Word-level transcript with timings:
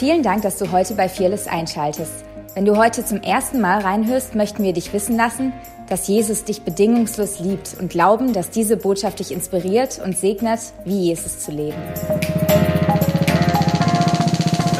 Vielen 0.00 0.22
Dank, 0.22 0.40
dass 0.40 0.56
du 0.56 0.72
heute 0.72 0.94
bei 0.94 1.10
Fearless 1.10 1.46
einschaltest. 1.46 2.24
Wenn 2.54 2.64
du 2.64 2.78
heute 2.78 3.04
zum 3.04 3.20
ersten 3.20 3.60
Mal 3.60 3.82
reinhörst, 3.82 4.34
möchten 4.34 4.62
wir 4.62 4.72
dich 4.72 4.94
wissen 4.94 5.14
lassen, 5.14 5.52
dass 5.90 6.08
Jesus 6.08 6.42
dich 6.42 6.62
bedingungslos 6.62 7.38
liebt 7.40 7.76
und 7.78 7.90
glauben, 7.90 8.32
dass 8.32 8.48
diese 8.48 8.78
Botschaft 8.78 9.18
dich 9.18 9.30
inspiriert 9.30 10.00
und 10.02 10.16
segnet, 10.16 10.60
wie 10.86 11.08
Jesus 11.08 11.40
zu 11.40 11.50
leben. 11.50 11.76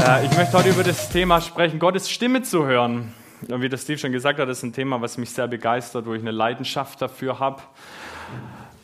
Äh, 0.08 0.24
ich 0.24 0.34
möchte 0.38 0.54
heute 0.54 0.70
über 0.70 0.84
das 0.84 1.10
Thema 1.10 1.42
sprechen, 1.42 1.78
Gottes 1.78 2.08
Stimme 2.08 2.40
zu 2.40 2.64
hören. 2.64 3.12
Und 3.46 3.60
wie 3.60 3.68
das 3.68 3.82
Steve 3.82 3.98
schon 3.98 4.12
gesagt 4.12 4.38
hat, 4.38 4.48
ist 4.48 4.62
ein 4.62 4.72
Thema, 4.72 5.02
was 5.02 5.18
mich 5.18 5.28
sehr 5.32 5.48
begeistert, 5.48 6.06
wo 6.06 6.14
ich 6.14 6.22
eine 6.22 6.30
Leidenschaft 6.30 7.02
dafür 7.02 7.38
habe. 7.38 7.60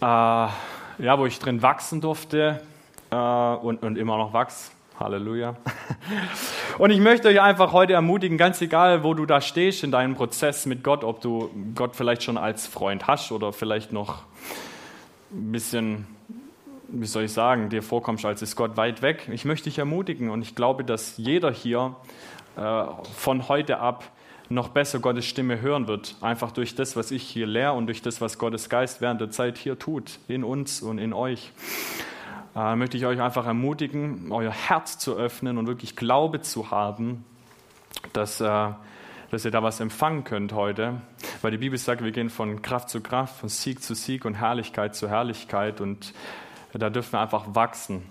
Äh, 0.03 0.05
ja, 0.05 1.18
wo 1.18 1.25
ich 1.25 1.39
drin 1.39 1.62
wachsen 1.62 2.03
durfte 2.03 2.61
äh, 3.11 3.16
und, 3.16 3.82
und 3.82 3.96
immer 3.96 4.18
noch 4.18 4.34
wachse. 4.34 4.75
Halleluja. 4.98 5.56
Und 6.78 6.90
ich 6.90 7.00
möchte 7.00 7.28
euch 7.28 7.41
einfach 7.41 7.73
heute 7.73 7.92
ermutigen, 7.92 8.38
ganz 8.38 8.60
egal, 8.60 9.04
wo 9.04 9.14
du 9.14 9.27
da 9.27 9.41
stehst 9.41 9.84
in 9.84 9.91
deinem 9.91 10.14
Prozess 10.14 10.66
mit 10.66 10.82
Gott, 10.82 11.04
ob 11.04 11.20
du 11.20 11.50
Gott 11.74 11.96
vielleicht 11.96 12.23
schon 12.23 12.38
als 12.38 12.66
Freund 12.66 13.06
hast 13.06 13.32
oder 13.32 13.52
vielleicht 13.52 13.92
noch 13.92 14.23
ein 15.32 15.52
bisschen, 15.52 16.06
wie 16.88 17.06
soll 17.06 17.24
ich 17.24 17.32
sagen, 17.32 17.68
dir 17.68 17.82
vorkommst, 17.82 18.24
als 18.24 18.42
ist 18.42 18.56
Gott 18.56 18.77
weit 18.77 19.02
weg. 19.02 19.28
Ich 19.30 19.45
möchte 19.45 19.64
dich 19.64 19.78
ermutigen 19.78 20.30
und 20.30 20.42
ich 20.42 20.54
glaube, 20.54 20.84
dass 20.84 21.16
jeder 21.18 21.52
hier 21.52 21.96
äh, 22.56 22.84
von 23.15 23.48
heute 23.48 23.78
ab 23.80 24.04
noch 24.48 24.68
besser 24.68 25.01
Gottes 25.01 25.26
Stimme 25.26 25.60
hören 25.60 25.88
wird. 25.88 26.15
Einfach 26.20 26.52
durch 26.52 26.74
das, 26.74 26.96
was 26.96 27.10
ich 27.10 27.23
hier 27.23 27.46
lehre 27.46 27.73
und 27.73 27.87
durch 27.87 28.01
das, 28.01 28.20
was 28.20 28.38
Gottes 28.38 28.68
Geist 28.68 29.01
während 29.01 29.20
der 29.20 29.30
Zeit 29.30 29.59
hier 29.59 29.78
tut, 29.78 30.20
in 30.28 30.45
uns 30.45 30.82
und 30.82 30.98
in 30.98 31.12
euch 31.12 31.52
äh, 32.56 32.74
möchte 32.74 32.96
ich 32.96 33.05
euch 33.05 33.20
einfach 33.20 33.46
ermutigen, 33.46 34.33
euer 34.33 34.51
Herz 34.51 34.98
zu 34.98 35.15
öffnen 35.15 35.59
und 35.59 35.66
wirklich 35.66 35.95
Glaube 35.95 36.41
zu 36.41 36.70
haben, 36.70 37.24
dass, 38.15 38.41
äh, 38.41 38.70
dass 39.30 39.45
ihr 39.45 39.51
da 39.51 39.62
was 39.62 39.80
empfangen 39.80 40.24
könnt 40.24 40.54
heute. 40.54 41.02
Weil 41.43 41.51
die 41.51 41.59
Bibel 41.59 41.79
sagt, 41.79 42.02
wir 42.02 42.12
gehen 42.12 42.30
von 42.30 42.62
Kraft 42.62 42.88
zu 42.88 43.02
Kraft, 43.02 43.38
von 43.38 43.51
Sieg 43.51 43.82
zu 43.82 43.95
Sieg 43.95 44.24
und 44.24 44.34
Herrlichkeit 44.34 44.95
zu 44.95 45.09
Herrlichkeit 45.09 45.80
und 45.80 46.15
da 46.73 46.90
dürfen 46.90 47.12
wir 47.12 47.21
einfach 47.21 47.54
wachsen. 47.54 48.04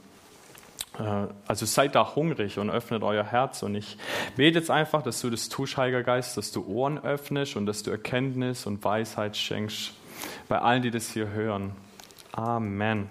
Äh, 1.00 1.28
also 1.48 1.66
seid 1.66 1.96
da 1.96 2.16
hungrig 2.16 2.60
und 2.60 2.70
öffnet 2.70 3.02
euer 3.02 3.24
Herz. 3.24 3.64
Und 3.64 3.74
ich 3.74 3.98
bete 4.36 4.60
jetzt 4.60 4.70
einfach, 4.70 5.02
dass 5.02 5.22
du 5.22 5.32
das 5.32 5.50
tust, 5.50 5.78
Heiliger 5.78 6.04
Geist, 6.04 6.38
dass 6.38 6.52
du 6.52 6.66
Ohren 6.68 7.04
öffnest 7.04 7.56
und 7.56 7.66
dass 7.66 7.82
du 7.82 7.90
Erkenntnis 7.90 8.68
und 8.68 8.84
Weisheit 8.84 9.38
schenkst 9.38 9.94
bei 10.48 10.60
allen, 10.60 10.84
die 10.84 10.92
das 10.92 11.10
hier 11.10 11.30
hören. 11.30 11.72
Amen. 12.32 13.10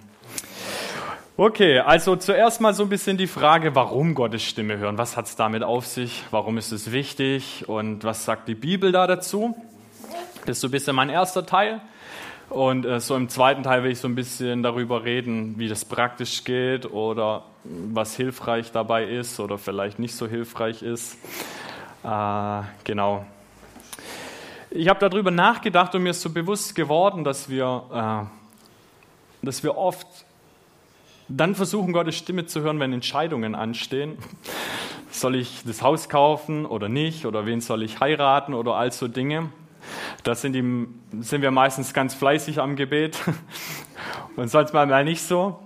Okay, 1.36 1.80
also 1.80 2.14
zuerst 2.14 2.60
mal 2.60 2.74
so 2.74 2.84
ein 2.84 2.88
bisschen 2.88 3.16
die 3.16 3.26
Frage, 3.26 3.74
warum 3.74 4.14
Gottes 4.14 4.44
Stimme 4.44 4.78
hören. 4.78 4.98
Was 4.98 5.16
hat 5.16 5.26
es 5.26 5.34
damit 5.34 5.64
auf 5.64 5.84
sich? 5.84 6.22
Warum 6.30 6.58
ist 6.58 6.70
es 6.70 6.92
wichtig? 6.92 7.68
Und 7.68 8.04
was 8.04 8.24
sagt 8.24 8.46
die 8.46 8.54
Bibel 8.54 8.92
da 8.92 9.08
dazu? 9.08 9.56
Das 10.46 10.58
ist 10.58 10.60
so 10.60 10.68
ein 10.68 10.70
bisschen 10.70 10.94
mein 10.94 11.08
erster 11.08 11.44
Teil. 11.44 11.80
Und 12.50 12.86
äh, 12.86 13.00
so 13.00 13.16
im 13.16 13.28
zweiten 13.28 13.64
Teil 13.64 13.82
will 13.82 13.90
ich 13.90 13.98
so 13.98 14.06
ein 14.06 14.14
bisschen 14.14 14.62
darüber 14.62 15.02
reden, 15.02 15.58
wie 15.58 15.66
das 15.66 15.84
praktisch 15.84 16.44
geht 16.44 16.88
oder 16.88 17.42
was 17.64 18.14
hilfreich 18.14 18.70
dabei 18.70 19.02
ist 19.02 19.40
oder 19.40 19.58
vielleicht 19.58 19.98
nicht 19.98 20.14
so 20.14 20.28
hilfreich 20.28 20.84
ist. 20.84 21.18
Äh, 22.04 22.62
genau. 22.84 23.26
Ich 24.70 24.88
habe 24.88 25.00
darüber 25.00 25.32
nachgedacht 25.32 25.96
und 25.96 26.04
mir 26.04 26.10
ist 26.10 26.20
so 26.20 26.30
bewusst 26.30 26.76
geworden, 26.76 27.24
dass 27.24 27.48
wir, 27.48 28.28
äh, 29.42 29.44
dass 29.44 29.64
wir 29.64 29.76
oft 29.76 30.06
dann 31.28 31.54
versuchen, 31.54 31.92
Gottes 31.92 32.16
Stimme 32.16 32.46
zu 32.46 32.60
hören, 32.60 32.80
wenn 32.80 32.92
Entscheidungen 32.92 33.54
anstehen. 33.54 34.18
Soll 35.10 35.36
ich 35.36 35.62
das 35.64 35.82
Haus 35.82 36.08
kaufen 36.08 36.66
oder 36.66 36.88
nicht? 36.88 37.24
Oder 37.24 37.46
wen 37.46 37.60
soll 37.60 37.82
ich 37.82 38.00
heiraten? 38.00 38.52
Oder 38.54 38.74
all 38.74 38.92
so 38.92 39.08
Dinge. 39.08 39.50
Da 40.22 40.34
sind, 40.34 40.54
die, 40.54 40.86
sind 41.22 41.42
wir 41.42 41.50
meistens 41.50 41.94
ganz 41.94 42.14
fleißig 42.14 42.60
am 42.60 42.76
Gebet. 42.76 43.18
Und 44.36 44.48
sonst 44.48 44.72
mal 44.72 45.04
nicht 45.04 45.22
so. 45.22 45.60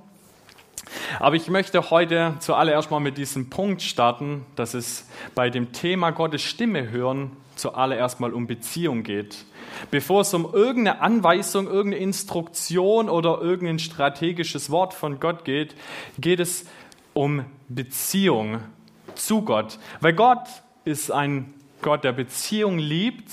Aber 1.21 1.37
ich 1.37 1.49
möchte 1.49 1.91
heute 1.91 2.35
zuallererst 2.41 2.91
mal 2.91 3.01
mit 3.01 3.19
diesem 3.19 3.51
Punkt 3.51 3.83
starten, 3.83 4.45
dass 4.57 4.75
es 4.75 5.09
bei 5.35 5.51
dem 5.51 5.73
Thema 5.73 6.11
Gottes 6.11 6.43
Stimme 6.43 6.91
hören 6.91 7.33
zuallererst 7.57 8.21
mal 8.21 8.33
um 8.33 8.47
Beziehung 8.47 9.03
geht. 9.03 9.45
Bevor 9.91 10.23
es 10.23 10.35
um 10.35 10.45
irgendeine 10.53 11.01
Anweisung, 11.01 11.67
irgendeine 11.67 12.03
Instruktion 12.03 13.09
oder 13.09 13.41
irgendein 13.41 13.79
strategisches 13.79 14.71
Wort 14.71 14.95
von 14.95 15.21
Gott 15.21 15.45
geht, 15.45 15.75
geht 16.19 16.41
es 16.41 16.67
um 17.15 17.45
Beziehung 17.69 18.61
zu 19.15 19.43
Gott. 19.43 19.79
Weil 20.01 20.13
Gott 20.13 20.49
ist 20.85 21.11
ein 21.11 21.53
Gott, 21.83 22.05
der 22.05 22.13
Beziehung 22.13 22.79
liebt 22.79 23.31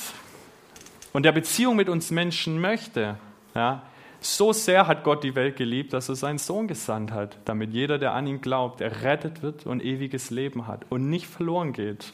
und 1.13 1.23
der 1.23 1.31
Beziehung 1.31 1.75
mit 1.75 1.89
uns 1.89 2.11
Menschen 2.11 2.59
möchte. 2.59 3.17
Ja? 3.55 3.83
So 4.19 4.53
sehr 4.53 4.87
hat 4.87 5.03
Gott 5.03 5.23
die 5.23 5.35
Welt 5.35 5.55
geliebt, 5.55 5.93
dass 5.93 6.09
er 6.09 6.15
seinen 6.15 6.39
Sohn 6.39 6.67
gesandt 6.67 7.11
hat, 7.11 7.37
damit 7.45 7.71
jeder, 7.73 7.97
der 7.97 8.13
an 8.13 8.27
ihn 8.27 8.41
glaubt, 8.41 8.81
errettet 8.81 9.43
wird 9.43 9.65
und 9.65 9.83
ewiges 9.83 10.31
Leben 10.31 10.67
hat 10.67 10.85
und 10.89 11.09
nicht 11.09 11.27
verloren 11.27 11.73
geht. 11.73 12.11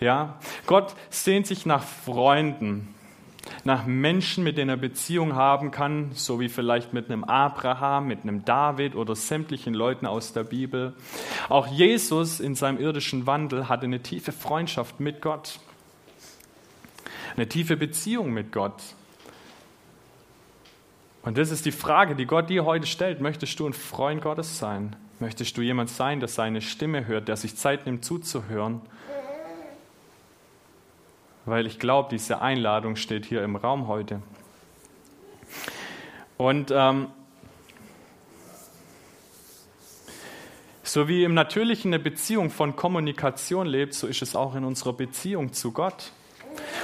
Ja? 0.00 0.38
Gott 0.66 0.94
sehnt 1.10 1.46
sich 1.46 1.66
nach 1.66 1.82
Freunden, 1.82 2.94
nach 3.66 3.84
Menschen, 3.84 4.44
mit 4.44 4.56
denen 4.56 4.70
er 4.70 4.76
Beziehung 4.76 5.34
haben 5.34 5.72
kann, 5.72 6.12
so 6.14 6.38
wie 6.38 6.48
vielleicht 6.48 6.92
mit 6.92 7.10
einem 7.10 7.24
Abraham, 7.24 8.06
mit 8.06 8.22
einem 8.22 8.44
David 8.44 8.94
oder 8.94 9.16
sämtlichen 9.16 9.74
Leuten 9.74 10.06
aus 10.06 10.32
der 10.32 10.44
Bibel. 10.44 10.94
Auch 11.48 11.66
Jesus 11.66 12.38
in 12.38 12.54
seinem 12.54 12.78
irdischen 12.78 13.26
Wandel 13.26 13.68
hatte 13.68 13.84
eine 13.84 14.00
tiefe 14.00 14.30
Freundschaft 14.30 15.00
mit 15.00 15.20
Gott, 15.20 15.58
eine 17.34 17.48
tiefe 17.48 17.76
Beziehung 17.76 18.32
mit 18.32 18.52
Gott. 18.52 18.80
Und 21.22 21.36
das 21.36 21.50
ist 21.50 21.66
die 21.66 21.72
Frage, 21.72 22.14
die 22.14 22.26
Gott 22.26 22.48
dir 22.48 22.64
heute 22.64 22.86
stellt. 22.86 23.20
Möchtest 23.20 23.58
du 23.58 23.66
ein 23.66 23.72
Freund 23.72 24.22
Gottes 24.22 24.58
sein? 24.58 24.94
Möchtest 25.18 25.56
du 25.56 25.62
jemand 25.62 25.90
sein, 25.90 26.20
der 26.20 26.28
seine 26.28 26.60
Stimme 26.60 27.06
hört, 27.06 27.26
der 27.26 27.36
sich 27.36 27.56
Zeit 27.56 27.84
nimmt 27.84 28.04
zuzuhören? 28.04 28.80
Weil 31.46 31.66
ich 31.66 31.78
glaube, 31.78 32.08
diese 32.10 32.42
Einladung 32.42 32.96
steht 32.96 33.24
hier 33.24 33.42
im 33.42 33.56
Raum 33.56 33.86
heute. 33.86 34.20
Und 36.36 36.70
ähm, 36.74 37.06
so 40.82 41.08
wie 41.08 41.24
im 41.24 41.34
Natürlichen 41.34 41.94
eine 41.94 42.02
Beziehung 42.02 42.50
von 42.50 42.76
Kommunikation 42.76 43.66
lebt, 43.66 43.94
so 43.94 44.06
ist 44.06 44.22
es 44.22 44.36
auch 44.36 44.54
in 44.54 44.64
unserer 44.64 44.92
Beziehung 44.92 45.52
zu 45.52 45.72
Gott. 45.72 46.12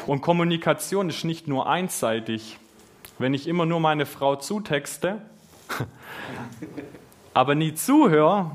Und 0.07 0.21
Kommunikation 0.21 1.09
ist 1.09 1.25
nicht 1.25 1.49
nur 1.49 1.69
einseitig. 1.69 2.59
Wenn 3.19 3.35
ich 3.35 3.47
immer 3.47 3.67
nur 3.67 3.81
meine 3.81 4.07
Frau 4.07 4.37
zutexte, 4.37 5.23
aber 7.35 7.55
nie 7.55 7.75
zuhöre, 7.75 8.51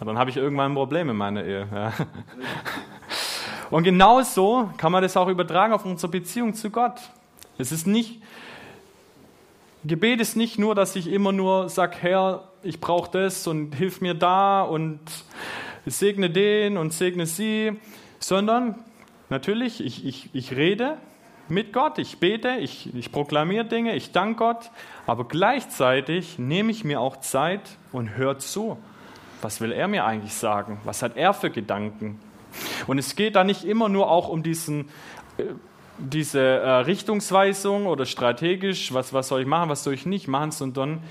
dann 0.00 0.18
habe 0.18 0.30
ich 0.30 0.36
irgendwann 0.36 0.72
ein 0.72 0.74
Problem 0.74 1.10
in 1.10 1.16
meiner 1.16 1.44
Ehe. 1.44 1.68
Ja. 1.72 1.92
Und 3.74 3.82
genauso 3.82 4.70
kann 4.76 4.92
man 4.92 5.02
das 5.02 5.16
auch 5.16 5.26
übertragen 5.26 5.72
auf 5.72 5.84
unsere 5.84 6.08
Beziehung 6.08 6.54
zu 6.54 6.70
Gott. 6.70 7.00
Es 7.58 7.72
ist 7.72 7.88
nicht, 7.88 8.22
Gebet 9.82 10.20
ist 10.20 10.36
nicht 10.36 10.60
nur, 10.60 10.76
dass 10.76 10.94
ich 10.94 11.08
immer 11.08 11.32
nur 11.32 11.68
sage, 11.68 11.96
Herr, 12.00 12.44
ich 12.62 12.78
brauche 12.78 13.10
das 13.10 13.48
und 13.48 13.74
hilf 13.74 14.00
mir 14.00 14.14
da 14.14 14.62
und 14.62 15.00
segne 15.86 16.30
den 16.30 16.76
und 16.76 16.92
segne 16.92 17.26
sie, 17.26 17.72
sondern 18.20 18.76
natürlich, 19.28 19.84
ich, 19.84 20.06
ich, 20.06 20.30
ich 20.32 20.54
rede, 20.54 20.96
mit 21.48 21.72
Gott, 21.72 21.98
ich 21.98 22.18
bete, 22.18 22.58
ich, 22.60 22.94
ich 22.94 23.10
proklamiere 23.10 23.64
Dinge, 23.64 23.96
ich 23.96 24.12
danke 24.12 24.36
Gott, 24.36 24.70
aber 25.04 25.26
gleichzeitig 25.26 26.38
nehme 26.38 26.70
ich 26.70 26.84
mir 26.84 27.00
auch 27.00 27.16
Zeit 27.16 27.76
und 27.90 28.16
höre 28.16 28.38
zu. 28.38 28.78
Was 29.42 29.60
will 29.60 29.72
er 29.72 29.88
mir 29.88 30.04
eigentlich 30.04 30.34
sagen? 30.34 30.78
Was 30.84 31.02
hat 31.02 31.16
er 31.16 31.34
für 31.34 31.50
Gedanken? 31.50 32.20
Und 32.86 32.98
es 32.98 33.16
geht 33.16 33.36
da 33.36 33.44
nicht 33.44 33.64
immer 33.64 33.88
nur 33.88 34.10
auch 34.10 34.28
um 34.28 34.42
diesen, 34.42 34.88
äh, 35.38 35.44
diese 35.98 36.40
äh, 36.40 36.70
Richtungsweisung 36.70 37.86
oder 37.86 38.04
strategisch, 38.04 38.92
was, 38.92 39.12
was 39.12 39.28
soll 39.28 39.42
ich 39.42 39.46
machen, 39.46 39.68
was 39.68 39.84
soll 39.84 39.94
ich 39.94 40.06
nicht 40.06 40.26
machen, 40.26 40.50
sondern 40.50 41.02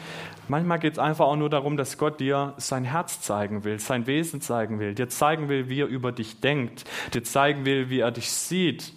manchmal 0.47 0.79
geht 0.79 0.93
es 0.93 0.99
einfach 0.99 1.25
auch 1.25 1.35
nur 1.35 1.49
darum, 1.49 1.77
dass 1.77 1.97
Gott 1.97 2.19
dir 2.19 2.53
sein 2.57 2.83
Herz 2.83 3.21
zeigen 3.21 3.63
will, 3.63 3.79
sein 3.79 4.07
Wesen 4.07 4.41
zeigen 4.41 4.79
will, 4.79 4.93
dir 4.93 5.07
zeigen 5.07 5.47
will, 5.47 5.69
wie 5.69 5.81
er 5.81 5.87
über 5.87 6.11
dich 6.11 6.41
denkt, 6.41 6.83
dir 7.13 7.23
zeigen 7.23 7.65
will, 7.65 7.89
wie 7.89 7.99
er 7.99 8.11
dich 8.11 8.29
sieht. 8.31 8.93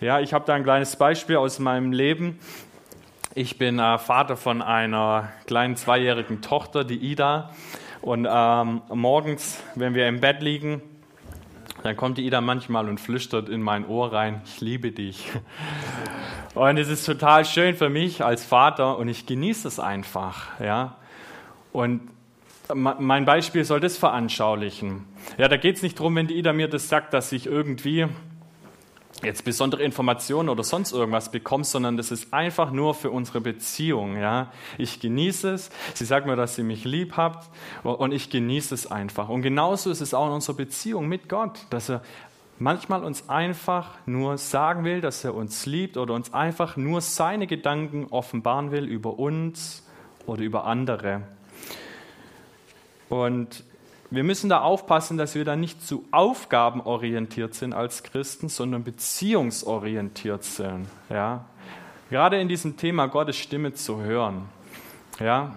Ja, 0.00 0.20
ich 0.20 0.32
habe 0.32 0.46
da 0.46 0.54
ein 0.54 0.62
kleines 0.62 0.96
Beispiel 0.96 1.36
aus 1.36 1.58
meinem 1.58 1.92
Leben. 1.92 2.38
Ich 3.34 3.58
bin 3.58 3.78
äh, 3.78 3.98
Vater 3.98 4.38
von 4.38 4.62
einer 4.62 5.30
kleinen 5.46 5.76
zweijährigen 5.76 6.40
Tochter, 6.40 6.84
die 6.84 6.96
Ida. 6.96 7.50
Und 8.00 8.26
ähm, 8.30 8.80
morgens, 8.88 9.62
wenn 9.74 9.94
wir 9.94 10.08
im 10.08 10.20
Bett 10.20 10.40
liegen, 10.40 10.80
dann 11.86 11.96
kommt 11.96 12.18
die 12.18 12.26
Ida 12.26 12.40
manchmal 12.40 12.88
und 12.88 12.98
flüstert 12.98 13.48
in 13.48 13.62
mein 13.62 13.86
Ohr 13.86 14.12
rein, 14.12 14.42
ich 14.44 14.60
liebe 14.60 14.90
dich. 14.90 15.30
Und 16.54 16.78
es 16.78 16.88
ist 16.88 17.04
total 17.04 17.44
schön 17.44 17.76
für 17.76 17.90
mich 17.90 18.24
als 18.24 18.44
Vater 18.44 18.98
und 18.98 19.08
ich 19.08 19.26
genieße 19.26 19.68
es 19.68 19.78
einfach. 19.78 20.58
Ja? 20.58 20.96
Und 21.70 22.00
mein 22.74 23.24
Beispiel 23.24 23.64
soll 23.64 23.78
das 23.78 23.98
veranschaulichen. 23.98 25.04
Ja, 25.38 25.48
da 25.48 25.58
geht 25.58 25.76
es 25.76 25.82
nicht 25.82 25.98
darum, 25.98 26.16
wenn 26.16 26.26
die 26.26 26.34
Ida 26.34 26.52
mir 26.52 26.68
das 26.68 26.88
sagt, 26.88 27.14
dass 27.14 27.30
ich 27.30 27.46
irgendwie 27.46 28.06
jetzt 29.22 29.44
besondere 29.44 29.82
Informationen 29.82 30.48
oder 30.48 30.62
sonst 30.62 30.92
irgendwas 30.92 31.30
bekomme, 31.30 31.64
sondern 31.64 31.96
das 31.96 32.10
ist 32.10 32.32
einfach 32.32 32.70
nur 32.70 32.94
für 32.94 33.10
unsere 33.10 33.40
Beziehung. 33.40 34.16
Ja? 34.16 34.52
Ich 34.78 35.00
genieße 35.00 35.52
es. 35.52 35.70
Sie 35.94 36.04
sagt 36.04 36.26
mir, 36.26 36.36
dass 36.36 36.56
sie 36.56 36.62
mich 36.62 36.84
lieb 36.84 37.16
habt 37.16 37.48
und 37.82 38.12
ich 38.12 38.30
genieße 38.30 38.74
es 38.74 38.90
einfach. 38.90 39.28
Und 39.28 39.42
genauso 39.42 39.90
ist 39.90 40.00
es 40.00 40.12
auch 40.12 40.26
in 40.26 40.32
unserer 40.32 40.56
Beziehung 40.56 41.08
mit 41.08 41.28
Gott, 41.28 41.60
dass 41.70 41.88
er 41.88 42.02
manchmal 42.58 43.04
uns 43.04 43.28
einfach 43.28 43.90
nur 44.06 44.38
sagen 44.38 44.84
will, 44.84 45.00
dass 45.00 45.24
er 45.24 45.34
uns 45.34 45.66
liebt 45.66 45.96
oder 45.96 46.14
uns 46.14 46.32
einfach 46.32 46.76
nur 46.76 47.00
seine 47.00 47.46
Gedanken 47.46 48.06
offenbaren 48.10 48.70
will 48.70 48.84
über 48.84 49.18
uns 49.18 49.86
oder 50.26 50.42
über 50.42 50.64
andere. 50.64 51.22
Und 53.08 53.64
wir 54.10 54.22
müssen 54.22 54.48
da 54.48 54.60
aufpassen, 54.60 55.18
dass 55.18 55.34
wir 55.34 55.44
da 55.44 55.56
nicht 55.56 55.82
zu 55.82 56.04
aufgabenorientiert 56.12 57.54
sind 57.54 57.72
als 57.72 58.02
Christen, 58.02 58.48
sondern 58.48 58.84
beziehungsorientiert 58.84 60.44
sind. 60.44 60.86
Ja? 61.10 61.44
Gerade 62.10 62.40
in 62.40 62.48
diesem 62.48 62.76
Thema 62.76 63.06
Gottes 63.06 63.36
Stimme 63.36 63.74
zu 63.74 64.00
hören. 64.00 64.48
Ja? 65.18 65.54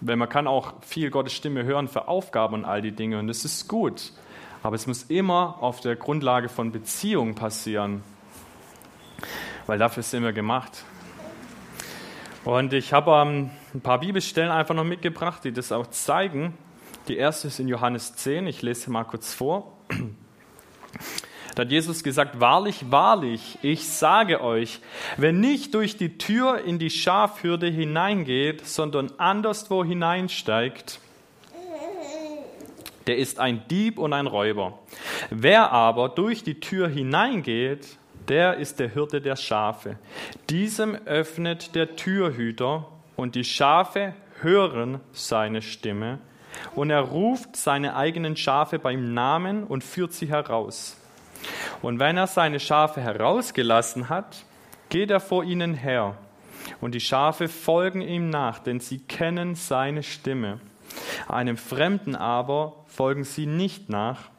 Weil 0.00 0.16
man 0.16 0.28
kann 0.28 0.46
auch 0.46 0.74
viel 0.82 1.10
Gottes 1.10 1.32
Stimme 1.32 1.64
hören 1.64 1.86
für 1.86 2.08
Aufgaben 2.08 2.54
und 2.54 2.64
all 2.64 2.82
die 2.82 2.92
Dinge 2.92 3.18
und 3.18 3.28
das 3.28 3.44
ist 3.44 3.68
gut. 3.68 4.12
Aber 4.62 4.74
es 4.74 4.88
muss 4.88 5.04
immer 5.04 5.58
auf 5.60 5.80
der 5.80 5.94
Grundlage 5.94 6.48
von 6.48 6.72
Beziehung 6.72 7.36
passieren, 7.36 8.02
weil 9.66 9.78
dafür 9.78 10.02
sind 10.02 10.24
wir 10.24 10.32
gemacht. 10.32 10.84
Und 12.44 12.72
ich 12.72 12.92
habe 12.92 13.12
ähm, 13.12 13.50
ein 13.74 13.80
paar 13.80 14.00
Bibelstellen 14.00 14.50
einfach 14.50 14.74
noch 14.74 14.84
mitgebracht, 14.84 15.44
die 15.44 15.52
das 15.52 15.72
auch 15.72 15.86
zeigen. 15.88 16.54
Die 17.08 17.16
erste 17.16 17.46
ist 17.48 17.60
in 17.60 17.68
Johannes 17.68 18.16
10, 18.16 18.48
ich 18.48 18.62
lese 18.62 18.90
mal 18.90 19.04
kurz 19.04 19.32
vor. 19.32 19.72
Da 21.54 21.62
hat 21.62 21.70
Jesus 21.70 22.02
gesagt, 22.02 22.40
wahrlich, 22.40 22.90
wahrlich, 22.90 23.58
ich 23.62 23.88
sage 23.88 24.42
euch, 24.42 24.80
wer 25.16 25.32
nicht 25.32 25.72
durch 25.74 25.96
die 25.96 26.18
Tür 26.18 26.62
in 26.62 26.78
die 26.78 26.90
Schafhürde 26.90 27.68
hineingeht, 27.68 28.66
sondern 28.66 29.12
anderswo 29.18 29.84
hineinsteigt, 29.84 31.00
der 33.06 33.18
ist 33.18 33.38
ein 33.38 33.62
Dieb 33.68 33.98
und 33.98 34.12
ein 34.12 34.26
Räuber. 34.26 34.78
Wer 35.30 35.70
aber 35.70 36.08
durch 36.08 36.42
die 36.42 36.58
Tür 36.58 36.88
hineingeht, 36.88 37.98
der 38.28 38.56
ist 38.56 38.80
der 38.80 38.88
Hirte 38.88 39.20
der 39.20 39.36
Schafe. 39.36 39.96
Diesem 40.50 40.96
öffnet 41.06 41.76
der 41.76 41.94
Türhüter 41.94 42.88
und 43.14 43.36
die 43.36 43.44
Schafe 43.44 44.14
hören 44.40 45.00
seine 45.12 45.62
Stimme 45.62 46.18
und 46.74 46.90
er 46.90 47.00
ruft 47.00 47.56
seine 47.56 47.96
eigenen 47.96 48.36
Schafe 48.36 48.78
beim 48.78 49.14
Namen 49.14 49.64
und 49.64 49.84
führt 49.84 50.12
sie 50.12 50.28
heraus. 50.28 50.96
Und 51.82 51.98
wenn 51.98 52.16
er 52.16 52.26
seine 52.26 52.60
Schafe 52.60 53.00
herausgelassen 53.00 54.08
hat, 54.08 54.44
geht 54.88 55.10
er 55.10 55.20
vor 55.20 55.44
ihnen 55.44 55.74
her 55.74 56.16
und 56.80 56.94
die 56.94 57.00
Schafe 57.00 57.48
folgen 57.48 58.00
ihm 58.00 58.30
nach, 58.30 58.58
denn 58.58 58.80
sie 58.80 58.98
kennen 58.98 59.54
seine 59.54 60.02
Stimme. 60.02 60.60
Einem 61.28 61.56
Fremden 61.56 62.14
aber 62.14 62.84
folgen 62.86 63.24
sie 63.24 63.46
nicht 63.46 63.88
nach, 63.88 64.30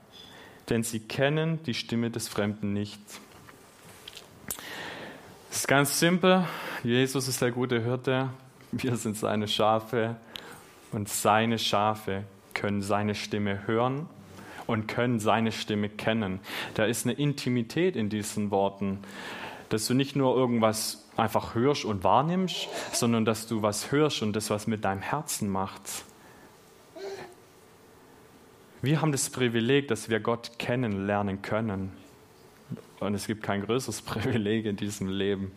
denn 0.70 0.84
sie 0.84 1.00
kennen 1.00 1.62
die 1.64 1.74
Stimme 1.74 2.10
des 2.10 2.28
Fremden 2.28 2.74
nicht. 2.74 3.00
Es 5.50 5.60
ist 5.60 5.68
ganz 5.68 6.00
simpel. 6.00 6.46
Jesus 6.84 7.28
ist 7.28 7.42
der 7.42 7.52
gute 7.52 7.82
Hirte. 7.82 8.30
Wir 8.72 8.96
sind 8.96 9.18
seine 9.18 9.48
Schafe. 9.48 10.18
Und 10.92 11.10
seine 11.10 11.60
Schafe 11.60 12.24
können 12.54 12.82
seine 12.82 13.16
Stimme 13.16 13.68
hören 13.68 14.08
und 14.66 14.88
können 14.88 15.20
seine 15.20 15.52
Stimme 15.52 15.90
kennen. 15.90 16.40
Da 16.76 16.86
ist 16.86 17.06
eine 17.06 17.14
Intimität 17.14 17.96
in 17.96 18.10
diesen 18.10 18.52
Worten, 18.52 19.00
dass 19.70 19.88
du 19.88 19.94
nicht 19.94 20.16
nur 20.16 20.36
irgendwas 20.36 21.06
einfach 21.18 21.56
hörst 21.56 21.86
und 21.86 22.04
wahrnimmst, 22.04 22.68
sondern 22.94 23.26
dass 23.26 23.48
du 23.48 23.62
was 23.62 23.92
hörst 23.92 24.22
und 24.22 24.36
das 24.36 24.50
was 24.50 24.68
mit 24.68 24.86
deinem 24.86 25.02
Herzen 25.02 25.50
macht. 25.50 25.82
Wir 28.82 29.02
haben 29.02 29.12
das 29.12 29.30
Privileg, 29.30 29.88
dass 29.88 30.10
wir 30.10 30.20
Gott 30.20 30.60
kennenlernen 30.60 31.42
können. 31.42 31.92
Und 33.00 33.16
es 33.16 33.28
gibt 33.28 33.44
kein 33.44 33.66
größeres 33.66 34.02
Privileg 34.04 34.66
in 34.66 34.76
diesem 34.76 35.10
Leben. 35.10 35.52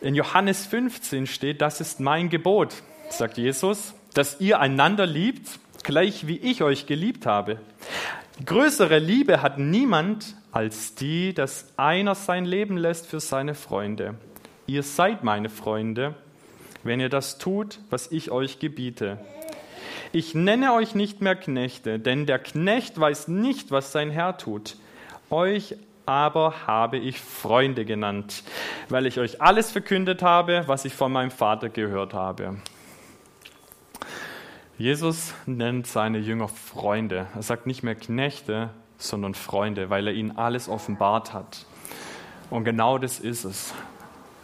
In 0.00 0.14
Johannes 0.14 0.66
15 0.66 1.26
steht, 1.26 1.60
das 1.60 1.80
ist 1.80 2.00
mein 2.00 2.28
Gebot, 2.28 2.82
sagt 3.10 3.38
Jesus, 3.38 3.94
dass 4.14 4.40
ihr 4.40 4.60
einander 4.60 5.06
liebt, 5.06 5.58
gleich 5.82 6.26
wie 6.26 6.38
ich 6.38 6.62
euch 6.62 6.86
geliebt 6.86 7.26
habe. 7.26 7.58
Größere 8.44 8.98
Liebe 8.98 9.42
hat 9.42 9.58
niemand 9.58 10.34
als 10.52 10.94
die, 10.94 11.32
dass 11.32 11.72
einer 11.76 12.14
sein 12.14 12.44
Leben 12.44 12.76
lässt 12.76 13.06
für 13.06 13.20
seine 13.20 13.54
Freunde. 13.54 14.14
Ihr 14.66 14.82
seid 14.82 15.22
meine 15.22 15.48
Freunde, 15.48 16.14
wenn 16.82 17.00
ihr 17.00 17.08
das 17.08 17.38
tut, 17.38 17.78
was 17.88 18.10
ich 18.10 18.30
euch 18.30 18.58
gebiete. 18.58 19.18
Ich 20.12 20.34
nenne 20.34 20.72
euch 20.72 20.94
nicht 20.94 21.20
mehr 21.20 21.36
Knechte, 21.36 21.98
denn 21.98 22.26
der 22.26 22.38
Knecht 22.38 22.98
weiß 22.98 23.28
nicht, 23.28 23.70
was 23.70 23.92
sein 23.92 24.10
Herr 24.10 24.38
tut. 24.38 24.76
Euch 25.30 25.76
aber 26.06 26.66
habe 26.66 26.98
ich 26.98 27.20
Freunde 27.20 27.84
genannt, 27.84 28.44
weil 28.88 29.06
ich 29.06 29.18
euch 29.18 29.42
alles 29.42 29.72
verkündet 29.72 30.22
habe, 30.22 30.62
was 30.66 30.84
ich 30.84 30.94
von 30.94 31.12
meinem 31.12 31.32
Vater 31.32 31.68
gehört 31.68 32.14
habe. 32.14 32.56
Jesus 34.78 35.32
nennt 35.46 35.86
seine 35.86 36.18
Jünger 36.18 36.48
Freunde. 36.48 37.28
Er 37.34 37.42
sagt 37.42 37.66
nicht 37.66 37.82
mehr 37.82 37.94
Knechte, 37.94 38.70
sondern 38.98 39.34
Freunde, 39.34 39.88
weil 39.88 40.06
er 40.06 40.12
ihnen 40.12 40.36
alles 40.36 40.68
offenbart 40.68 41.32
hat. 41.32 41.64
Und 42.50 42.64
genau 42.64 42.98
das 42.98 43.18
ist 43.18 43.44
es, 43.44 43.74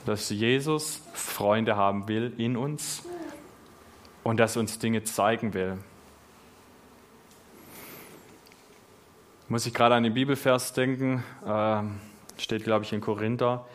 dass 0.06 0.31
Jesus 0.31 1.02
Freunde 1.12 1.76
haben 1.76 2.08
will 2.08 2.32
in 2.38 2.56
uns 2.56 3.05
und 4.25 4.38
dass 4.38 4.56
uns 4.56 4.79
Dinge 4.79 5.05
zeigen 5.05 5.52
will. 5.52 5.76
Muss 9.49 9.67
ich 9.67 9.75
gerade 9.75 9.94
an 9.96 10.02
den 10.02 10.14
Bibelvers 10.14 10.73
denken, 10.73 11.23
äh, 11.46 11.82
steht 12.40 12.64
glaube 12.64 12.87
ich 12.87 12.93
in 12.94 13.02
Korinther, 13.02 13.67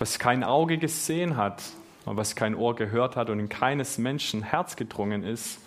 was 0.00 0.18
kein 0.18 0.42
Auge 0.42 0.76
gesehen 0.76 1.36
hat 1.36 1.62
und 2.04 2.16
was 2.16 2.34
kein 2.34 2.56
Ohr 2.56 2.74
gehört 2.74 3.14
hat 3.14 3.30
und 3.30 3.38
in 3.38 3.48
keines 3.48 3.96
Menschen 3.96 4.42
Herz 4.42 4.74
gedrungen 4.74 5.22
ist, 5.22 5.60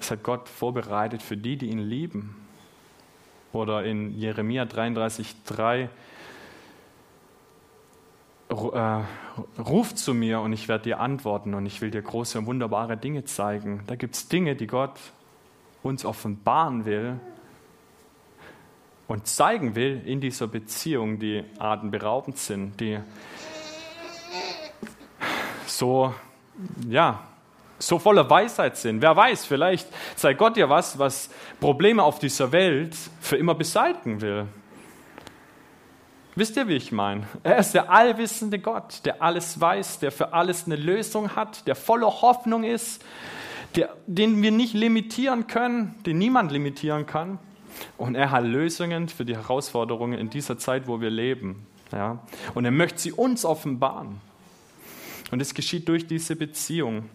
das 0.00 0.10
hat 0.10 0.22
Gott 0.22 0.48
vorbereitet 0.48 1.22
für 1.22 1.36
die, 1.36 1.56
die 1.56 1.70
ihn 1.70 1.78
lieben. 1.78 2.34
Oder 3.52 3.84
in 3.84 4.18
Jeremia 4.18 4.64
33,3 4.64 5.88
äh, 8.48 9.04
ruf 9.60 9.94
zu 9.94 10.14
mir 10.14 10.40
und 10.40 10.52
ich 10.52 10.68
werde 10.68 10.84
dir 10.84 11.00
antworten 11.00 11.54
und 11.54 11.66
ich 11.66 11.80
will 11.80 11.90
dir 11.90 12.02
große 12.02 12.38
und 12.38 12.46
wunderbare 12.46 12.96
Dinge 12.96 13.24
zeigen. 13.24 13.82
Da 13.86 13.94
gibt 13.96 14.14
es 14.14 14.28
Dinge, 14.28 14.56
die 14.56 14.66
Gott 14.66 14.98
uns 15.82 16.04
offenbaren 16.04 16.84
will 16.84 17.20
und 19.06 19.26
zeigen 19.26 19.74
will 19.74 20.02
in 20.04 20.20
dieser 20.20 20.46
Beziehung, 20.46 21.18
die 21.18 21.44
atemberaubend 21.58 22.38
sind, 22.38 22.80
die 22.80 22.98
so, 25.66 26.14
ja, 26.88 27.26
so 27.80 27.98
voller 27.98 28.28
Weisheit 28.28 28.76
sind. 28.76 29.02
Wer 29.02 29.16
weiß, 29.16 29.46
vielleicht 29.46 29.88
sei 30.14 30.34
Gott 30.34 30.56
ja 30.56 30.68
was, 30.68 30.98
was 30.98 31.30
Probleme 31.58 32.02
auf 32.02 32.18
dieser 32.18 32.52
Welt 32.52 32.94
für 33.20 33.36
immer 33.36 33.54
beseitigen 33.54 34.20
will. 34.20 34.46
Wisst 36.36 36.56
ihr, 36.56 36.68
wie 36.68 36.76
ich 36.76 36.92
meine? 36.92 37.26
Er 37.42 37.58
ist 37.58 37.72
der 37.72 37.90
allwissende 37.90 38.58
Gott, 38.58 39.00
der 39.04 39.20
alles 39.20 39.60
weiß, 39.60 39.98
der 39.98 40.12
für 40.12 40.32
alles 40.32 40.66
eine 40.66 40.76
Lösung 40.76 41.34
hat, 41.34 41.66
der 41.66 41.74
voller 41.74 42.22
Hoffnung 42.22 42.62
ist, 42.62 43.04
der, 43.74 43.90
den 44.06 44.40
wir 44.42 44.52
nicht 44.52 44.74
limitieren 44.74 45.46
können, 45.46 45.96
den 46.06 46.18
niemand 46.18 46.52
limitieren 46.52 47.06
kann. 47.06 47.38
Und 47.96 48.14
er 48.14 48.30
hat 48.30 48.44
Lösungen 48.44 49.08
für 49.08 49.24
die 49.24 49.36
Herausforderungen 49.36 50.18
in 50.18 50.30
dieser 50.30 50.58
Zeit, 50.58 50.86
wo 50.86 51.00
wir 51.00 51.10
leben. 51.10 51.66
Ja? 51.92 52.20
Und 52.54 52.64
er 52.64 52.70
möchte 52.70 53.00
sie 53.00 53.12
uns 53.12 53.44
offenbaren. 53.44 54.20
Und 55.30 55.40
es 55.40 55.54
geschieht 55.54 55.88
durch 55.88 56.06
diese 56.06 56.36
Beziehung. 56.36 57.08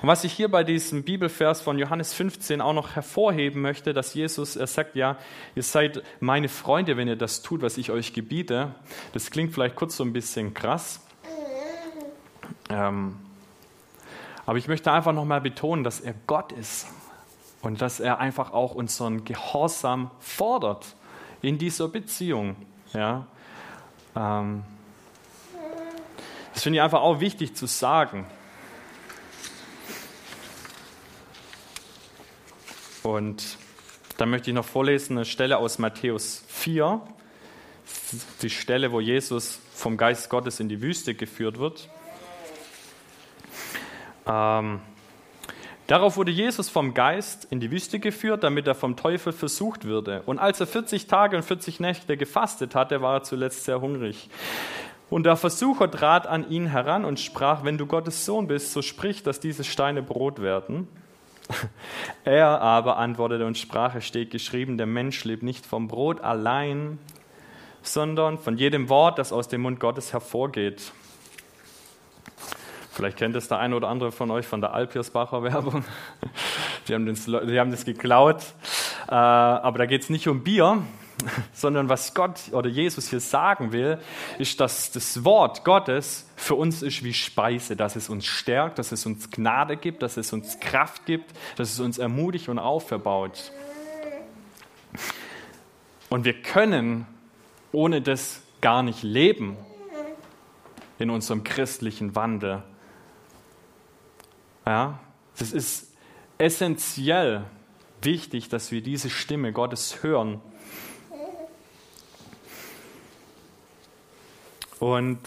Und 0.00 0.08
was 0.08 0.22
ich 0.22 0.32
hier 0.32 0.48
bei 0.48 0.62
diesem 0.62 1.02
Bibelvers 1.02 1.60
von 1.60 1.78
Johannes 1.78 2.14
15 2.14 2.60
auch 2.60 2.72
noch 2.72 2.94
hervorheben 2.94 3.60
möchte, 3.60 3.92
dass 3.92 4.14
Jesus, 4.14 4.54
er 4.54 4.68
sagt 4.68 4.94
ja, 4.94 5.16
ihr 5.56 5.64
seid 5.64 6.02
meine 6.20 6.48
Freunde, 6.48 6.96
wenn 6.96 7.08
ihr 7.08 7.16
das 7.16 7.42
tut, 7.42 7.62
was 7.62 7.76
ich 7.76 7.90
euch 7.90 8.12
gebiete. 8.12 8.74
Das 9.12 9.30
klingt 9.30 9.52
vielleicht 9.52 9.74
kurz 9.74 9.96
so 9.96 10.04
ein 10.04 10.12
bisschen 10.12 10.54
krass. 10.54 11.00
Ähm, 12.70 13.16
aber 14.46 14.58
ich 14.58 14.68
möchte 14.68 14.92
einfach 14.92 15.12
nochmal 15.12 15.40
betonen, 15.40 15.82
dass 15.82 16.00
er 16.00 16.14
Gott 16.26 16.52
ist 16.52 16.86
und 17.60 17.82
dass 17.82 17.98
er 17.98 18.18
einfach 18.18 18.52
auch 18.52 18.74
unseren 18.74 19.24
Gehorsam 19.24 20.10
fordert 20.20 20.94
in 21.42 21.58
dieser 21.58 21.88
Beziehung. 21.88 22.56
Ja? 22.92 23.26
Ähm, 24.14 24.62
das 26.54 26.62
finde 26.62 26.78
ich 26.78 26.82
einfach 26.82 27.00
auch 27.00 27.20
wichtig 27.20 27.56
zu 27.56 27.66
sagen. 27.66 28.26
Und 33.08 33.56
dann 34.18 34.28
möchte 34.28 34.50
ich 34.50 34.54
noch 34.54 34.66
vorlesen 34.66 35.16
eine 35.16 35.24
Stelle 35.24 35.56
aus 35.56 35.78
Matthäus 35.78 36.44
4, 36.48 37.00
die 38.42 38.50
Stelle, 38.50 38.92
wo 38.92 39.00
Jesus 39.00 39.60
vom 39.72 39.96
Geist 39.96 40.28
Gottes 40.28 40.60
in 40.60 40.68
die 40.68 40.82
Wüste 40.82 41.14
geführt 41.14 41.58
wird. 41.58 41.88
Ähm, 44.26 44.80
Darauf 45.86 46.18
wurde 46.18 46.30
Jesus 46.30 46.68
vom 46.68 46.92
Geist 46.92 47.46
in 47.50 47.60
die 47.60 47.70
Wüste 47.70 47.98
geführt, 47.98 48.44
damit 48.44 48.66
er 48.66 48.74
vom 48.74 48.94
Teufel 48.94 49.32
versucht 49.32 49.86
würde. 49.86 50.22
Und 50.26 50.38
als 50.38 50.60
er 50.60 50.66
40 50.66 51.06
Tage 51.06 51.34
und 51.34 51.44
40 51.44 51.80
Nächte 51.80 52.18
gefastet 52.18 52.74
hatte, 52.74 53.00
war 53.00 53.14
er 53.14 53.22
zuletzt 53.22 53.64
sehr 53.64 53.80
hungrig. 53.80 54.28
Und 55.08 55.24
der 55.24 55.36
Versucher 55.36 55.90
trat 55.90 56.26
an 56.26 56.50
ihn 56.50 56.66
heran 56.66 57.06
und 57.06 57.20
sprach, 57.20 57.64
wenn 57.64 57.78
du 57.78 57.86
Gottes 57.86 58.26
Sohn 58.26 58.48
bist, 58.48 58.74
so 58.74 58.82
sprich, 58.82 59.22
dass 59.22 59.40
diese 59.40 59.64
Steine 59.64 60.02
Brot 60.02 60.42
werden. 60.42 60.88
Er 62.24 62.60
aber 62.60 62.98
antwortete 62.98 63.46
und 63.46 63.56
sprach, 63.56 63.94
es 63.94 64.04
steht 64.04 64.30
geschrieben, 64.30 64.76
der 64.76 64.86
Mensch 64.86 65.24
lebt 65.24 65.42
nicht 65.42 65.64
vom 65.64 65.88
Brot 65.88 66.20
allein, 66.20 66.98
sondern 67.82 68.38
von 68.38 68.56
jedem 68.56 68.88
Wort, 68.88 69.18
das 69.18 69.32
aus 69.32 69.48
dem 69.48 69.62
Mund 69.62 69.80
Gottes 69.80 70.12
hervorgeht. 70.12 70.92
Vielleicht 72.90 73.16
kennt 73.16 73.36
es 73.36 73.46
der 73.46 73.58
eine 73.58 73.76
oder 73.76 73.88
andere 73.88 74.10
von 74.10 74.30
euch 74.30 74.46
von 74.46 74.60
der 74.60 74.74
Alpirsbacher 74.74 75.42
Werbung. 75.42 75.84
Die 76.88 76.94
haben, 76.94 77.06
das, 77.06 77.26
die 77.26 77.60
haben 77.60 77.70
das 77.70 77.84
geklaut. 77.84 78.42
Äh, 79.08 79.14
aber 79.14 79.78
da 79.78 79.86
geht 79.86 80.02
es 80.02 80.10
nicht 80.10 80.26
um 80.26 80.42
Bier, 80.42 80.82
sondern 81.52 81.88
was 81.88 82.14
Gott 82.14 82.52
oder 82.52 82.68
Jesus 82.68 83.10
hier 83.10 83.20
sagen 83.20 83.72
will, 83.72 83.98
ist, 84.38 84.60
dass 84.60 84.92
das 84.92 85.24
Wort 85.24 85.64
Gottes 85.64 86.28
für 86.36 86.54
uns 86.54 86.82
ist 86.82 87.02
wie 87.02 87.12
Speise, 87.12 87.76
dass 87.76 87.96
es 87.96 88.08
uns 88.08 88.26
stärkt, 88.26 88.78
dass 88.78 88.92
es 88.92 89.06
uns 89.06 89.30
Gnade 89.30 89.76
gibt, 89.76 90.02
dass 90.02 90.16
es 90.16 90.32
uns 90.32 90.60
Kraft 90.60 91.06
gibt, 91.06 91.32
dass 91.56 91.72
es 91.72 91.80
uns 91.80 91.98
ermutigt 91.98 92.48
und 92.48 92.58
aufbaut. 92.58 93.52
Und 96.08 96.24
wir 96.24 96.40
können 96.40 97.06
ohne 97.72 98.00
das 98.00 98.40
gar 98.60 98.82
nicht 98.82 99.02
leben 99.02 99.56
in 100.98 101.10
unserem 101.10 101.44
christlichen 101.44 102.14
Wandel. 102.14 102.62
Ja, 104.66 104.98
das 105.38 105.52
ist 105.52 105.92
essentiell 106.38 107.44
wichtig, 108.02 108.48
dass 108.48 108.70
wir 108.70 108.82
diese 108.82 109.10
Stimme 109.10 109.52
Gottes 109.52 110.02
hören. 110.02 110.40
Und 114.80 115.18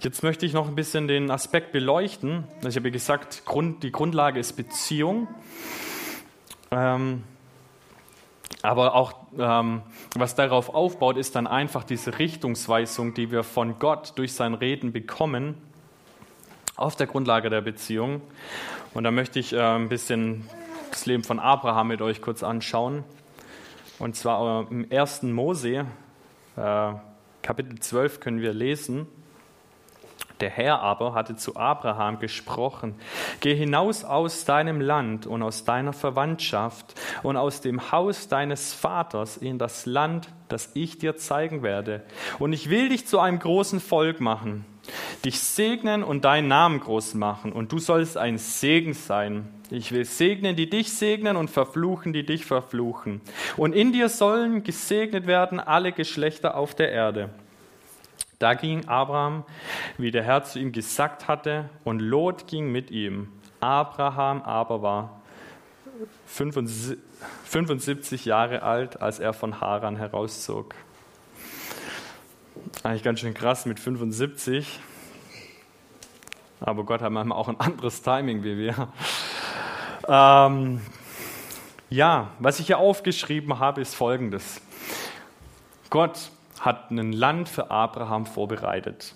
jetzt 0.00 0.22
möchte 0.22 0.46
ich 0.46 0.52
noch 0.52 0.68
ein 0.68 0.74
bisschen 0.74 1.08
den 1.08 1.30
Aspekt 1.30 1.72
beleuchten. 1.72 2.44
Ich 2.66 2.76
habe 2.76 2.90
gesagt, 2.90 3.42
die 3.82 3.92
Grundlage 3.92 4.40
ist 4.40 4.54
Beziehung. 4.54 5.28
Ähm, 6.70 7.24
aber 8.62 8.94
auch 8.94 9.14
ähm, 9.38 9.82
was 10.14 10.34
darauf 10.34 10.74
aufbaut, 10.74 11.16
ist 11.16 11.34
dann 11.34 11.46
einfach 11.46 11.84
diese 11.84 12.18
Richtungsweisung, 12.18 13.14
die 13.14 13.30
wir 13.30 13.42
von 13.42 13.78
Gott 13.78 14.12
durch 14.16 14.34
sein 14.34 14.54
Reden 14.54 14.92
bekommen 14.92 15.56
auf 16.76 16.96
der 16.96 17.06
Grundlage 17.06 17.50
der 17.50 17.60
Beziehung. 17.60 18.22
Und 18.94 19.04
da 19.04 19.10
möchte 19.10 19.38
ich 19.38 19.52
äh, 19.52 19.60
ein 19.60 19.88
bisschen 19.88 20.48
das 20.90 21.06
Leben 21.06 21.24
von 21.24 21.38
Abraham 21.38 21.88
mit 21.88 22.02
euch 22.02 22.20
kurz 22.20 22.42
anschauen. 22.42 23.04
Und 23.98 24.16
zwar 24.16 24.62
äh, 24.62 24.66
im 24.70 24.86
1. 24.90 25.22
Mose, 25.24 25.86
äh, 26.56 26.92
Kapitel 27.42 27.78
12, 27.78 28.20
können 28.20 28.40
wir 28.40 28.52
lesen. 28.52 29.06
Der 30.40 30.50
Herr 30.50 30.80
aber 30.80 31.12
hatte 31.12 31.36
zu 31.36 31.56
Abraham 31.56 32.18
gesprochen, 32.18 32.94
Geh 33.40 33.54
hinaus 33.54 34.04
aus 34.04 34.46
deinem 34.46 34.80
Land 34.80 35.26
und 35.26 35.42
aus 35.42 35.64
deiner 35.64 35.92
Verwandtschaft 35.92 36.98
und 37.22 37.36
aus 37.36 37.60
dem 37.60 37.92
Haus 37.92 38.28
deines 38.28 38.72
Vaters 38.72 39.36
in 39.36 39.58
das 39.58 39.84
Land, 39.84 40.28
das 40.48 40.70
ich 40.74 40.98
dir 40.98 41.16
zeigen 41.16 41.62
werde. 41.62 42.02
Und 42.38 42.54
ich 42.54 42.70
will 42.70 42.88
dich 42.88 43.06
zu 43.06 43.20
einem 43.20 43.38
großen 43.38 43.80
Volk 43.80 44.20
machen 44.20 44.64
dich 45.24 45.40
segnen 45.40 46.02
und 46.02 46.24
deinen 46.24 46.48
Namen 46.48 46.80
groß 46.80 47.14
machen, 47.14 47.52
und 47.52 47.72
du 47.72 47.78
sollst 47.78 48.16
ein 48.16 48.38
Segen 48.38 48.94
sein. 48.94 49.48
Ich 49.70 49.92
will 49.92 50.04
segnen, 50.04 50.56
die 50.56 50.68
dich 50.68 50.92
segnen, 50.92 51.36
und 51.36 51.48
verfluchen, 51.48 52.12
die 52.12 52.26
dich 52.26 52.44
verfluchen. 52.44 53.20
Und 53.56 53.72
in 53.74 53.92
dir 53.92 54.08
sollen 54.08 54.64
gesegnet 54.64 55.26
werden 55.26 55.60
alle 55.60 55.92
Geschlechter 55.92 56.56
auf 56.56 56.74
der 56.74 56.90
Erde. 56.90 57.30
Da 58.40 58.54
ging 58.54 58.88
Abraham, 58.88 59.44
wie 59.98 60.10
der 60.10 60.24
Herr 60.24 60.42
zu 60.44 60.58
ihm 60.58 60.72
gesagt 60.72 61.28
hatte, 61.28 61.68
und 61.84 62.00
Lot 62.00 62.46
ging 62.46 62.72
mit 62.72 62.90
ihm. 62.90 63.28
Abraham 63.60 64.42
aber 64.42 64.82
war 64.82 65.20
75 66.26 68.24
Jahre 68.24 68.62
alt, 68.62 69.00
als 69.00 69.18
er 69.18 69.34
von 69.34 69.60
Haran 69.60 69.96
herauszog. 69.96 70.74
Eigentlich 72.82 73.02
ganz 73.02 73.20
schön 73.20 73.34
krass 73.34 73.66
mit 73.66 73.78
75. 73.78 74.80
Aber 76.60 76.84
Gott 76.84 77.02
hat 77.02 77.12
manchmal 77.12 77.38
auch 77.38 77.48
ein 77.48 77.60
anderes 77.60 78.02
Timing 78.02 78.42
wie 78.42 78.56
wir. 78.56 78.88
Ähm, 80.12 80.80
ja, 81.88 82.30
was 82.40 82.58
ich 82.58 82.66
hier 82.66 82.78
aufgeschrieben 82.78 83.60
habe, 83.60 83.80
ist 83.80 83.94
folgendes. 83.94 84.60
Gott 85.88 86.32
hat 86.58 86.90
ein 86.90 87.12
Land 87.12 87.48
für 87.48 87.70
Abraham 87.70 88.26
vorbereitet. 88.26 89.14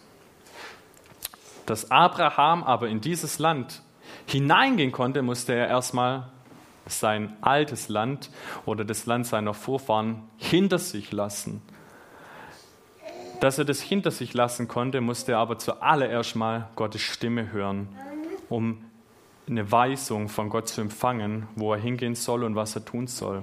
Dass 1.66 1.90
Abraham 1.90 2.62
aber 2.62 2.88
in 2.88 3.00
dieses 3.00 3.40
Land 3.40 3.82
hineingehen 4.26 4.92
konnte, 4.92 5.22
musste 5.22 5.52
er 5.52 5.66
erstmal 5.66 6.28
sein 6.86 7.36
altes 7.40 7.88
Land 7.88 8.30
oder 8.64 8.84
das 8.84 9.06
Land 9.06 9.26
seiner 9.26 9.52
Vorfahren 9.52 10.22
hinter 10.36 10.78
sich 10.78 11.10
lassen. 11.10 11.60
Dass 13.40 13.58
er 13.58 13.64
das 13.64 13.80
hinter 13.80 14.12
sich 14.12 14.32
lassen 14.32 14.68
konnte, 14.68 15.00
musste 15.00 15.32
er 15.32 15.38
aber 15.38 15.58
zuallererst 15.58 16.36
mal 16.36 16.68
Gottes 16.76 17.02
Stimme 17.02 17.50
hören, 17.50 17.88
um 18.48 18.84
eine 19.48 19.70
Weisung 19.70 20.28
von 20.28 20.48
Gott 20.48 20.68
zu 20.68 20.80
empfangen, 20.80 21.48
wo 21.54 21.74
er 21.74 21.78
hingehen 21.78 22.14
soll 22.14 22.44
und 22.44 22.56
was 22.56 22.74
er 22.76 22.84
tun 22.84 23.06
soll. 23.06 23.42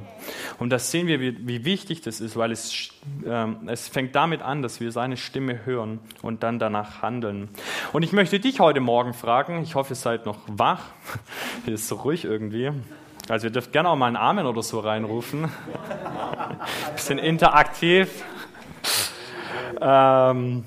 Und 0.58 0.72
das 0.72 0.90
sehen 0.90 1.08
wir, 1.08 1.20
wie, 1.20 1.64
wichtig 1.64 2.02
das 2.02 2.22
ist, 2.22 2.36
weil 2.36 2.52
es, 2.52 2.90
äh, 3.24 3.48
es 3.68 3.88
fängt 3.88 4.16
damit 4.16 4.42
an, 4.42 4.64
dass 4.64 4.80
wir 4.80 4.92
seine 4.92 5.16
Stimme 5.16 5.66
hören 5.66 6.00
und 6.24 6.42
dann 6.42 6.58
danach 6.58 7.04
handeln. 7.04 7.50
Und 7.94 8.02
ich 8.02 8.14
möchte 8.14 8.40
dich 8.40 8.60
heute 8.60 8.80
Morgen 8.80 9.14
fragen, 9.14 9.62
ich 9.62 9.76
hoffe, 9.76 9.94
ihr 9.94 9.98
seid 9.98 10.26
noch 10.26 10.40
wach, 10.48 10.86
hier 11.66 11.76
ist 11.76 11.88
so 11.88 11.96
ruhig 11.98 12.26
irgendwie. 12.26 12.72
Also 13.30 13.48
ihr 13.48 13.52
dürft 13.52 13.72
gerne 13.72 13.90
auch 13.90 13.96
mal 13.96 14.08
einen 14.08 14.16
Amen 14.16 14.48
oder 14.48 14.64
so 14.64 14.80
reinrufen. 14.80 15.50
Bisschen 16.96 17.20
interaktiv. 17.20 18.24
Ähm, 19.80 20.64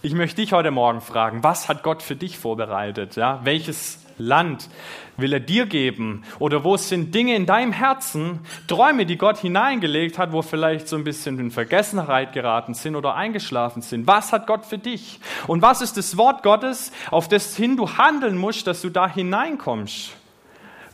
ich 0.00 0.14
möchte 0.14 0.40
dich 0.40 0.54
heute 0.54 0.70
Morgen 0.70 1.02
fragen, 1.02 1.42
was 1.42 1.68
hat 1.68 1.82
Gott 1.82 2.02
für 2.02 2.16
dich 2.16 2.38
vorbereitet? 2.38 3.16
Ja? 3.16 3.40
Welches 3.44 3.98
Land 4.18 4.68
will 5.16 5.32
er 5.32 5.40
dir 5.40 5.66
geben? 5.66 6.22
Oder 6.38 6.64
wo 6.64 6.76
sind 6.76 7.14
Dinge 7.14 7.34
in 7.34 7.46
deinem 7.46 7.72
Herzen, 7.72 8.40
Träume, 8.66 9.06
die 9.06 9.16
Gott 9.18 9.38
hineingelegt 9.38 10.18
hat, 10.18 10.32
wo 10.32 10.42
vielleicht 10.42 10.88
so 10.88 10.96
ein 10.96 11.04
bisschen 11.04 11.38
in 11.38 11.50
Vergessenheit 11.50 12.32
geraten 12.32 12.74
sind 12.74 12.96
oder 12.96 13.14
eingeschlafen 13.14 13.82
sind? 13.82 14.06
Was 14.06 14.32
hat 14.32 14.46
Gott 14.46 14.64
für 14.64 14.78
dich? 14.78 15.20
Und 15.46 15.62
was 15.62 15.80
ist 15.80 15.96
das 15.96 16.16
Wort 16.16 16.42
Gottes, 16.42 16.92
auf 17.10 17.28
das 17.28 17.56
hin 17.56 17.76
du 17.76 17.88
handeln 17.96 18.38
musst, 18.38 18.66
dass 18.66 18.82
du 18.82 18.90
da 18.90 19.08
hineinkommst? 19.08 20.12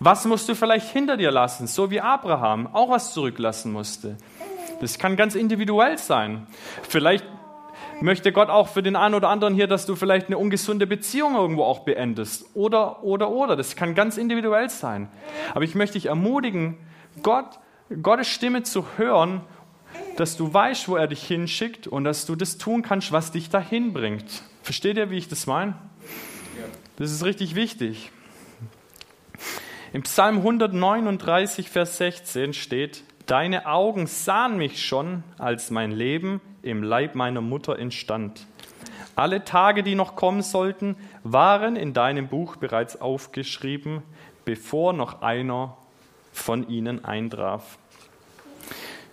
Was 0.01 0.25
musst 0.25 0.49
du 0.49 0.55
vielleicht 0.55 0.91
hinter 0.93 1.17
dir 1.17 1.31
lassen, 1.31 1.67
so 1.67 1.91
wie 1.91 2.01
Abraham 2.01 2.69
auch 2.73 2.91
was 2.91 3.15
zurücklassen 3.15 3.73
musste? 3.73 4.17
Das 4.81 4.99
kann 4.99 5.17
ganz 5.17 5.35
individuell 5.35 5.99
sein. 5.99 6.47
Vielleicht 6.83 7.25
möchte 8.01 8.33
Gott 8.33 8.49
auch 8.49 8.69
für 8.69 8.83
den 8.83 8.97
einen 8.97 9.15
oder 9.15 9.29
anderen 9.29 9.55
hier, 9.55 9.67
dass 9.67 9.87
du 9.87 9.97
vielleicht 9.97 10.27
eine 10.27 10.39
ungesunde 10.39 10.87
Beziehung 10.87 11.35
irgendwo 11.35 11.65
auch 11.65 11.81
beendest. 11.81 12.47
Oder, 12.55 13.03
oder, 13.03 13.31
oder. 13.31 13.57
Das 13.57 13.77
kann 13.77 13.95
ganz 13.95 14.17
individuell 14.17 14.71
sein. 14.71 15.09
Aber 15.55 15.65
ich 15.65 15.75
möchte 15.75 15.95
dich 15.95 16.07
ermutigen, 16.07 16.79
Gott, 17.23 17.59
Gottes 18.03 18.29
Stimme 18.29 18.63
zu 18.63 18.85
hören, 18.97 19.43
dass 20.17 20.37
du 20.37 20.53
weißt, 20.53 20.89
wo 20.89 20.97
er 20.97 21.07
dich 21.07 21.23
hinschickt 21.27 21.87
und 21.87 22.05
dass 22.05 22.27
du 22.27 22.37
das 22.37 22.59
tun 22.59 22.83
kannst, 22.83 23.13
was 23.13 23.33
dich 23.33 23.51
dahin 23.51 23.93
bringt. 23.93 24.43
Versteht 24.63 24.97
ihr, 24.97 25.11
wie 25.11 25.19
ich 25.19 25.29
das 25.29 25.47
meine? 25.47 25.75
Das 26.97 27.11
ist 27.11 27.25
richtig 27.25 27.55
wichtig. 27.55 28.11
Im 29.93 30.03
Psalm 30.03 30.39
139, 30.39 31.71
Vers 31.71 31.99
16 31.99 32.53
steht, 32.53 33.05
Deine 33.27 33.67
Augen 33.67 34.07
sahen 34.07 34.59
mich 34.59 34.85
schon, 34.85 35.25
als 35.39 35.71
mein 35.71 35.93
Leben 35.93 36.43
im 36.61 36.83
Leib 36.83 37.15
meiner 37.15 37.41
Mutter 37.41 37.79
entstand. 37.79 38.47
Alle 39.17 39.45
Tage, 39.45 39.83
die 39.83 39.95
noch 39.95 40.15
kommen 40.15 40.43
sollten, 40.43 40.97
waren 41.23 41.77
in 41.77 41.95
deinem 41.95 42.29
Buch 42.29 42.57
bereits 42.57 43.01
aufgeschrieben, 43.01 44.03
bevor 44.45 44.93
noch 44.93 45.23
einer 45.23 45.77
von 46.33 46.69
ihnen 46.69 47.05
eintraf. 47.05 47.79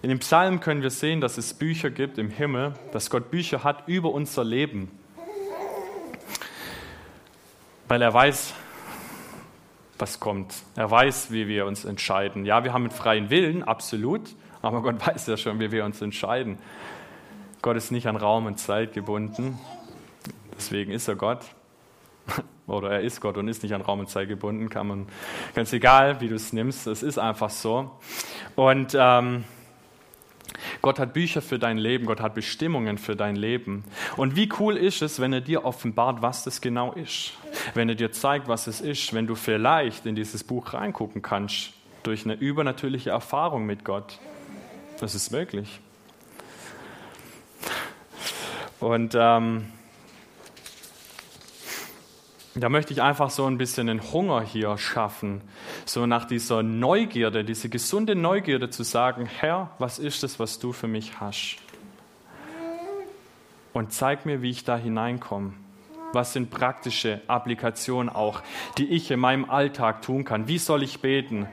In 0.02 0.10
dem 0.10 0.20
Psalm 0.20 0.60
können 0.60 0.82
wir 0.82 0.90
sehen, 0.90 1.22
dass 1.22 1.38
es 1.38 1.54
Bücher 1.54 1.90
gibt 1.90 2.18
im 2.18 2.32
Himmel, 2.32 2.74
dass 2.92 3.10
Gott 3.12 3.32
Bücher 3.32 3.64
hat 3.64 3.88
über 3.88 4.12
unser 4.12 4.44
Leben. 4.44 4.92
Weil 7.88 8.02
er 8.02 8.14
weiß, 8.14 8.56
was 10.02 10.20
kommt. 10.20 10.54
Er 10.76 10.90
weiß, 10.90 11.32
wie 11.32 11.48
wir 11.48 11.66
uns 11.66 11.86
entscheiden. 11.86 12.46
Ja, 12.46 12.64
wir 12.64 12.74
haben 12.74 12.84
einen 12.84 12.92
freien 12.92 13.30
Willen, 13.30 13.64
absolut, 13.64 14.22
aber 14.62 14.82
Gott 14.82 14.96
weiß 15.08 15.28
ja 15.28 15.38
schon, 15.38 15.60
wie 15.60 15.72
wir 15.72 15.86
uns 15.86 16.02
entscheiden. 16.02 16.58
Gott 17.62 17.78
ist 17.78 17.92
nicht 17.92 18.08
an 18.08 18.16
Raum 18.16 18.48
und 18.48 18.60
Zeit 18.60 18.94
gebunden, 18.94 19.60
deswegen 20.58 20.92
ist 20.92 21.08
er 21.08 21.16
Gott. 21.16 21.46
Oder 22.68 22.92
er 22.92 23.02
ist 23.02 23.22
Gott 23.22 23.38
und 23.38 23.48
ist 23.48 23.64
nicht 23.64 23.74
an 23.74 23.82
Raum 23.82 24.00
und 24.00 24.10
Zeit 24.10 24.28
gebunden, 24.28 24.70
kann 24.70 24.88
man, 24.88 25.08
ganz 25.54 25.74
egal, 25.74 26.22
wie 26.22 26.30
du 26.30 26.36
es 26.36 26.54
nimmst, 26.54 26.88
es 26.88 27.04
ist 27.04 27.18
einfach 27.18 27.50
so. 27.50 27.92
Und 28.56 28.96
ähm, 28.98 29.44
Gott 30.82 30.98
hat 30.98 31.14
Bücher 31.14 31.42
für 31.42 31.60
dein 31.60 31.78
Leben, 31.78 32.06
Gott 32.06 32.22
hat 32.22 32.34
Bestimmungen 32.34 32.98
für 32.98 33.16
dein 33.16 33.36
Leben. 33.36 33.84
Und 34.18 34.36
wie 34.36 34.50
cool 34.60 34.78
ist 34.78 35.02
es, 35.02 35.20
wenn 35.20 35.34
er 35.34 35.42
dir 35.42 35.66
offenbart, 35.66 36.22
was 36.22 36.44
das 36.44 36.62
genau 36.62 36.94
ist. 36.94 37.34
Wenn 37.74 37.90
er 37.90 37.96
dir 37.96 38.12
zeigt, 38.12 38.48
was 38.48 38.68
es 38.68 38.82
ist, 38.82 39.14
wenn 39.14 39.28
du 39.28 39.36
vielleicht 39.36 40.06
in 40.06 40.16
dieses 40.16 40.44
Buch 40.44 40.74
reingucken 40.74 41.22
kannst, 41.22 41.74
durch 42.04 42.26
eine 42.26 42.34
übernatürliche 42.34 43.12
Erfahrung 43.12 43.66
mit 43.66 43.86
Gott. 43.86 44.20
Das 45.00 45.16
ist 45.16 45.32
möglich. 45.32 45.80
Und 48.80 49.16
ähm, 49.16 49.66
da 52.56 52.68
möchte 52.70 52.94
ich 52.94 53.02
einfach 53.02 53.30
so 53.30 53.46
ein 53.46 53.58
bisschen 53.58 53.88
den 53.88 54.12
Hunger 54.12 54.42
hier 54.42 54.78
schaffen, 54.78 55.42
so 55.86 56.06
nach 56.06 56.26
dieser 56.26 56.64
Neugierde, 56.64 57.46
diese 57.46 57.70
gesunde 57.70 58.16
Neugierde 58.16 58.70
zu 58.70 58.84
sagen, 58.84 59.26
Herr, 59.26 59.70
was 59.80 60.00
ist 60.00 60.24
es, 60.24 60.40
was 60.40 60.60
du 60.60 60.74
für 60.74 60.88
mich 60.88 61.20
hast? 61.20 61.58
Und 63.74 63.94
zeig 63.94 64.26
mir, 64.26 64.42
wie 64.42 64.50
ich 64.50 64.66
da 64.66 64.76
hineinkomme. 64.76 65.54
Was 66.14 66.34
sind 66.34 66.50
praktische 66.50 67.22
Applikationen 67.28 68.10
auch, 68.10 68.42
die 68.78 68.88
ich 68.88 69.12
in 69.12 69.20
meinem 69.20 69.50
Alltag 69.50 70.02
tun 70.02 70.26
kann? 70.26 70.48
Wie 70.48 70.58
soll 70.58 70.84
ich 70.84 71.02
beten? 71.02 71.48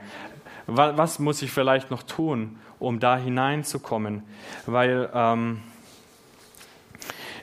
Was 0.67 1.19
muss 1.19 1.41
ich 1.41 1.51
vielleicht 1.51 1.91
noch 1.91 2.03
tun, 2.03 2.59
um 2.77 2.99
da 2.99 3.17
hineinzukommen? 3.17 4.23
Weil 4.65 5.09
ähm, 5.13 5.61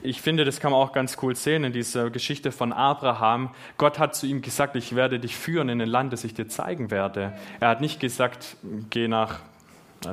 ich 0.02 0.20
finde, 0.20 0.44
das 0.44 0.60
kann 0.60 0.72
man 0.72 0.80
auch 0.80 0.92
ganz 0.92 1.16
cool 1.22 1.34
sehen 1.34 1.64
in 1.64 1.72
dieser 1.72 2.10
Geschichte 2.10 2.52
von 2.52 2.72
Abraham. 2.72 3.50
Gott 3.78 3.98
hat 3.98 4.14
zu 4.14 4.26
ihm 4.26 4.42
gesagt, 4.42 4.76
ich 4.76 4.94
werde 4.94 5.18
dich 5.18 5.36
führen 5.36 5.68
in 5.68 5.80
ein 5.80 5.88
Land, 5.88 6.12
das 6.12 6.22
ich 6.22 6.34
dir 6.34 6.48
zeigen 6.48 6.90
werde. 6.90 7.36
Er 7.58 7.68
hat 7.68 7.80
nicht 7.80 7.98
gesagt, 7.98 8.56
geh 8.90 9.08
nach, 9.08 9.40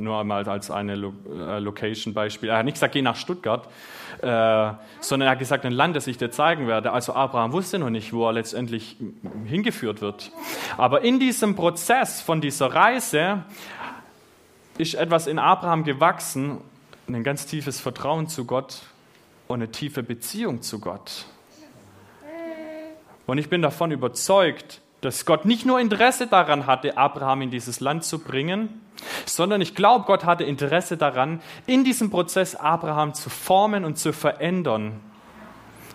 nur 0.00 0.18
einmal 0.18 0.48
als 0.48 0.70
eine 0.70 0.94
äh, 0.94 1.58
Location-Beispiel, 1.58 2.48
er 2.48 2.58
hat 2.58 2.64
nicht 2.64 2.74
gesagt, 2.74 2.94
geh 2.94 3.02
nach 3.02 3.16
Stuttgart, 3.16 3.66
äh, 4.22 4.72
sondern 5.00 5.28
er 5.28 5.30
hat 5.30 5.38
gesagt, 5.38 5.64
ein 5.64 5.72
Land, 5.72 5.96
das 5.96 6.06
ich 6.06 6.16
dir 6.16 6.30
zeigen 6.30 6.66
werde. 6.66 6.92
Also 6.92 7.12
Abraham 7.14 7.52
wusste 7.52 7.78
noch 7.78 7.90
nicht, 7.90 8.12
wo 8.12 8.26
er 8.26 8.32
letztendlich 8.32 8.96
hingeführt 9.44 10.00
wird. 10.00 10.32
Aber 10.76 11.02
in 11.02 11.20
diesem 11.20 11.56
Prozess 11.56 12.20
von 12.20 12.40
dieser 12.40 12.74
Reise 12.74 13.44
ist 14.78 14.94
etwas 14.94 15.26
in 15.26 15.38
Abraham 15.38 15.84
gewachsen, 15.84 16.58
ein 17.06 17.22
ganz 17.22 17.46
tiefes 17.46 17.80
Vertrauen 17.80 18.28
zu 18.28 18.44
Gott, 18.44 18.82
und 19.46 19.56
eine 19.56 19.70
tiefe 19.70 20.02
Beziehung 20.02 20.62
zu 20.62 20.80
Gott. 20.80 21.26
Und 23.26 23.38
ich 23.38 23.48
bin 23.48 23.62
davon 23.62 23.90
überzeugt, 23.90 24.80
dass 25.00 25.26
Gott 25.26 25.44
nicht 25.44 25.66
nur 25.66 25.80
Interesse 25.80 26.26
daran 26.26 26.66
hatte, 26.66 26.96
Abraham 26.96 27.42
in 27.42 27.50
dieses 27.50 27.80
Land 27.80 28.04
zu 28.04 28.18
bringen, 28.18 28.80
sondern 29.26 29.60
ich 29.60 29.74
glaube, 29.74 30.04
Gott 30.06 30.24
hatte 30.24 30.44
Interesse 30.44 30.96
daran, 30.96 31.40
in 31.66 31.84
diesem 31.84 32.10
Prozess 32.10 32.54
Abraham 32.54 33.14
zu 33.14 33.30
formen 33.30 33.84
und 33.84 33.98
zu 33.98 34.12
verändern, 34.12 35.00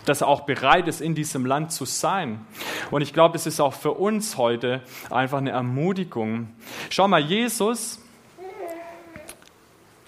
dass 0.04 0.22
er 0.22 0.28
auch 0.28 0.42
bereit 0.42 0.88
ist, 0.88 1.00
in 1.00 1.14
diesem 1.14 1.46
Land 1.46 1.72
zu 1.72 1.84
sein. 1.84 2.44
Und 2.90 3.02
ich 3.02 3.12
glaube, 3.12 3.36
es 3.36 3.46
ist 3.46 3.60
auch 3.60 3.74
für 3.74 3.92
uns 3.92 4.36
heute 4.36 4.82
einfach 5.10 5.38
eine 5.38 5.50
Ermutigung. 5.50 6.48
Schau 6.88 7.06
mal, 7.06 7.20
Jesus 7.20 8.00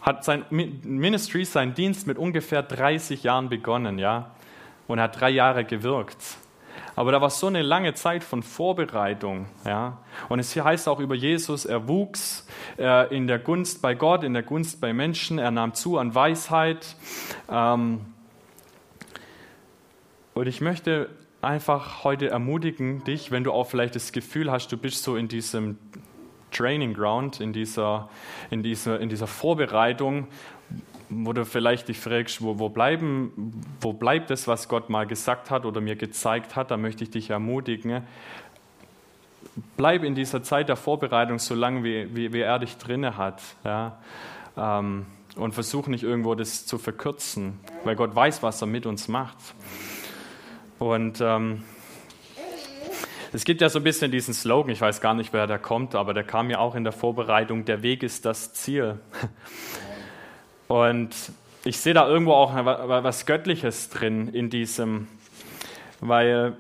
hat 0.03 0.25
sein 0.25 0.45
Ministry, 0.51 1.45
sein 1.45 1.75
Dienst 1.75 2.07
mit 2.07 2.19
ungefähr 2.19 2.63
30 2.63 3.23
Jahren 3.23 3.49
begonnen, 3.49 3.99
ja, 3.99 4.33
und 4.89 5.01
hat 5.01 5.21
drei 5.21 5.31
Jahre 5.31 5.65
gewirkt. 5.65 6.19
Aber 6.95 7.13
da 7.13 7.21
war 7.21 7.31
so 7.31 7.47
eine 7.47 7.63
lange 7.63 7.95
Zeit 7.95 8.23
von 8.23 8.43
Vorbereitung, 8.43 9.47
ja. 9.65 9.99
Und 10.29 10.39
es 10.39 10.53
hier 10.53 10.65
heißt 10.65 10.89
auch 10.89 11.01
über 11.01 11.15
Jesus, 11.15 11.65
er 11.65 11.89
wuchs 11.89 12.47
äh, 12.79 13.15
in 13.15 13.27
der 13.27 13.39
Gunst 13.39 13.81
bei 13.81 13.95
Gott, 13.95 14.25
in 14.25 14.35
der 14.35 14.43
Gunst 14.43 14.81
bei 14.81 14.93
Menschen, 14.93 15.39
er 15.39 15.51
nahm 15.51 15.75
zu 15.75 15.99
an 15.99 16.15
Weisheit. 16.15 16.97
Ähm, 17.51 18.03
und 20.35 20.47
ich 20.47 20.61
möchte 20.61 21.09
einfach 21.41 22.05
heute 22.05 22.29
ermutigen 22.29 23.05
dich, 23.05 23.31
wenn 23.31 23.45
du 23.45 23.53
auch 23.53 23.69
vielleicht 23.69 23.97
das 23.97 24.13
Gefühl 24.13 24.51
hast, 24.51 24.71
du 24.71 24.77
bist 24.77 25.03
so 25.03 25.17
in 25.17 25.29
diesem 25.29 25.79
Training 26.53 26.95
Ground, 26.95 27.41
in 27.41 27.53
dieser, 27.53 28.09
in 28.51 28.63
dieser, 28.63 29.01
in 29.01 29.09
dieser 29.09 29.27
Vorbereitung, 29.27 30.29
wo 31.15 31.33
du 31.33 31.45
vielleicht 31.45 31.89
dich 31.89 31.99
fragst, 31.99 32.43
wo, 32.43 32.59
wo, 32.59 32.69
bleiben, 32.69 33.53
wo 33.81 33.93
bleibt 33.93 34.31
das, 34.31 34.47
was 34.47 34.69
Gott 34.69 34.91
mal 34.91 35.07
gesagt 35.07 35.51
hat 35.51 35.65
oder 35.65 35.81
mir 35.81 35.97
gezeigt 35.97 36.57
hat, 36.57 36.71
da 36.71 36.77
möchte 36.77 37.05
ich 37.05 37.11
dich 37.11 37.31
ermutigen. 37.31 38.03
Bleib 39.77 40.05
in 40.05 40.15
dieser 40.15 40.43
Zeit 40.43 40.69
der 40.69 40.77
Vorbereitung 40.77 41.39
so 41.39 41.55
lange, 41.55 41.85
wie, 41.85 42.15
wie, 42.15 42.33
wie 42.33 42.41
er 42.41 42.59
dich 42.59 42.77
drinne 42.79 43.17
hat. 43.17 43.43
Ja? 43.65 43.99
Ähm, 44.57 45.07
und 45.37 45.53
versuch 45.53 45.87
nicht 45.87 46.05
irgendwo 46.05 46.35
das 46.35 46.67
zu 46.67 46.79
verkürzen, 46.79 47.59
weil 47.85 47.97
Gott 47.97 48.15
weiß, 48.15 48.43
was 48.43 48.61
er 48.61 48.67
mit 48.67 48.87
uns 48.87 49.09
macht. 49.09 49.37
Und 50.79 51.21
ähm, 51.21 51.63
es 53.33 53.45
gibt 53.45 53.63
ja 53.63 53.71
so 53.71 53.79
ein 53.79 53.85
bisschen 53.85 54.11
diesen 54.11 54.35
Slogan, 54.35 54.71
ich 54.71 54.81
weiß 54.81 55.01
gar 55.01 55.15
nicht, 55.15 55.33
wer 55.33 55.47
da 55.47 55.57
kommt, 55.57 55.95
aber 55.95 56.13
der 56.13 56.25
kam 56.25 56.51
ja 56.51 56.59
auch 56.59 56.75
in 56.75 56.85
der 56.85 56.93
Vorbereitung, 56.93 57.65
der 57.65 57.83
Weg 57.83 58.03
ist 58.03 58.27
das 58.27 58.53
Ziel. 58.53 58.99
Und 60.73 61.15
ich 61.65 61.79
sehe 61.79 61.93
da 61.93 62.09
irgendwo 62.09 62.33
auch 62.33 62.55
was 62.55 63.27
Göttliches 63.27 63.91
drin 63.91 64.29
in 64.29 64.49
diesem, 64.49 65.07
weil 66.01 66.57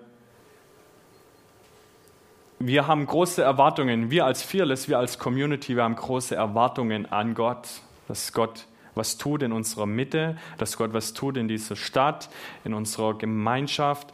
wir 2.58 2.86
haben 2.86 3.06
große 3.06 3.42
Erwartungen, 3.42 4.10
wir 4.10 4.26
als 4.26 4.42
Fearless, 4.42 4.86
wir 4.86 4.98
als 4.98 5.18
Community, 5.18 5.76
wir 5.76 5.84
haben 5.84 5.96
große 5.96 6.36
Erwartungen 6.36 7.10
an 7.10 7.32
Gott, 7.32 7.66
dass 8.06 8.34
Gott 8.34 8.66
was 8.94 9.16
tut 9.16 9.42
in 9.42 9.50
unserer 9.50 9.86
Mitte, 9.86 10.36
dass 10.58 10.76
Gott 10.76 10.92
was 10.92 11.14
tut 11.14 11.38
in 11.38 11.48
dieser 11.48 11.74
Stadt, 11.74 12.28
in 12.64 12.74
unserer 12.74 13.16
Gemeinschaft, 13.16 14.08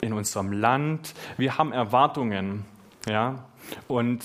in 0.00 0.12
unserem 0.12 0.50
Land. 0.50 1.14
Wir 1.36 1.56
haben 1.56 1.70
Erwartungen, 1.70 2.64
ja, 3.08 3.44
und 3.86 4.24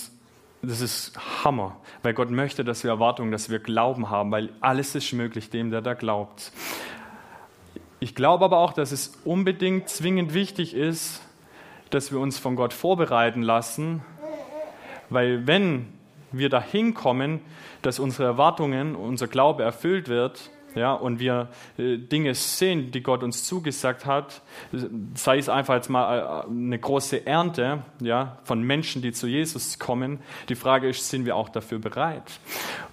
das 0.62 0.82
ist 0.82 1.44
Hammer, 1.44 1.78
weil 2.04 2.14
Gott 2.14 2.30
möchte, 2.30 2.64
dass 2.64 2.84
wir 2.84 2.92
Erwartungen, 2.92 3.32
dass 3.32 3.50
wir 3.50 3.60
Glauben 3.60 4.10
haben, 4.10 4.32
weil 4.32 4.50
alles 4.62 4.94
ist 4.96 5.12
möglich 5.14 5.50
dem, 5.50 5.72
der 5.72 5.82
da 5.82 5.94
glaubt. 5.94 6.52
Ich 8.00 8.16
glaube 8.16 8.46
aber 8.46 8.60
auch, 8.60 8.74
dass 8.74 8.92
es 8.92 9.20
unbedingt 9.26 9.90
zwingend 9.90 10.34
wichtig 10.34 10.74
ist, 10.74 11.22
dass 11.90 12.12
wir 12.12 12.20
uns 12.20 12.38
von 12.38 12.56
Gott 12.56 12.74
vorbereiten 12.74 13.42
lassen, 13.42 14.02
weil 15.10 15.46
wenn 15.48 15.88
wir 16.32 16.50
dahin 16.50 16.94
kommen, 16.94 17.42
dass 17.82 18.00
unsere 18.00 18.24
Erwartungen, 18.26 18.96
unser 18.96 19.28
Glaube 19.28 19.64
erfüllt 19.64 20.08
wird, 20.08 20.52
ja, 20.76 20.94
und 20.94 21.20
wir 21.20 21.50
äh, 21.78 21.98
Dinge 21.98 22.34
sehen, 22.34 22.92
die 22.92 23.02
Gott 23.02 23.24
uns 23.24 23.44
zugesagt 23.44 24.06
hat, 24.06 24.42
sei 25.16 25.38
es 25.38 25.50
einfach 25.50 25.76
jetzt 25.76 25.90
mal 25.90 26.46
äh, 26.46 26.50
eine 26.50 26.80
große 26.80 27.26
Ernte 27.26 27.84
ja, 28.00 28.38
von 28.44 28.62
Menschen, 28.64 29.02
die 29.02 29.12
zu 29.12 29.28
Jesus 29.28 29.80
kommen. 29.80 30.20
Die 30.50 30.56
Frage 30.56 30.90
ist, 30.90 31.10
sind 31.10 31.26
wir 31.26 31.36
auch 31.36 31.50
dafür 31.50 31.80
bereit? 31.80 32.24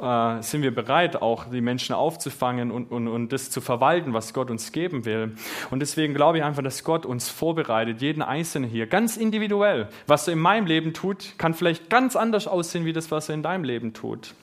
Äh, 0.01 0.43
sind 0.43 0.63
wir 0.63 0.75
bereit, 0.75 1.23
auch 1.23 1.45
die 1.51 1.61
Menschen 1.61 1.95
aufzufangen 1.95 2.71
und, 2.71 2.91
und, 2.91 3.07
und 3.07 3.33
das 3.33 3.51
zu 3.51 3.61
verwalten, 3.61 4.13
was 4.13 4.35
Gott 4.35 4.51
uns 4.51 4.73
geben 4.73 5.05
will? 5.05 5.37
Und 5.71 5.81
deswegen 5.81 6.15
glaube 6.15 6.39
ich 6.39 6.45
einfach, 6.45 6.63
dass 6.63 6.83
Gott 6.83 7.07
uns 7.07 7.29
vorbereitet, 7.29 8.01
jeden 8.01 8.23
Einzelnen 8.23 8.69
hier, 8.69 8.87
ganz 8.87 9.17
individuell. 9.17 9.89
Was 10.07 10.27
er 10.27 10.33
in 10.33 10.41
meinem 10.41 10.67
Leben 10.67 10.95
tut, 10.95 11.35
kann 11.39 11.55
vielleicht 11.55 11.91
ganz 11.91 12.17
anders 12.17 12.49
aussehen, 12.49 12.85
wie 12.85 12.93
das, 12.93 13.11
was 13.11 13.29
er 13.29 13.37
in 13.37 13.43
deinem 13.43 13.65
Leben 13.65 13.93
tut. 13.93 14.35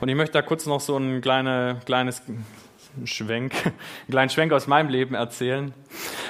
Und 0.00 0.08
ich 0.08 0.14
möchte 0.14 0.32
da 0.32 0.42
kurz 0.42 0.66
noch 0.66 0.80
so 0.80 0.96
ein 0.96 1.20
kleine, 1.20 1.80
kleines 1.84 2.22
Schwenk, 3.04 3.54
einen 3.64 3.74
kleinen 4.10 4.30
Schwenk 4.30 4.52
aus 4.52 4.66
meinem 4.66 4.88
Leben 4.88 5.14
erzählen. 5.14 5.74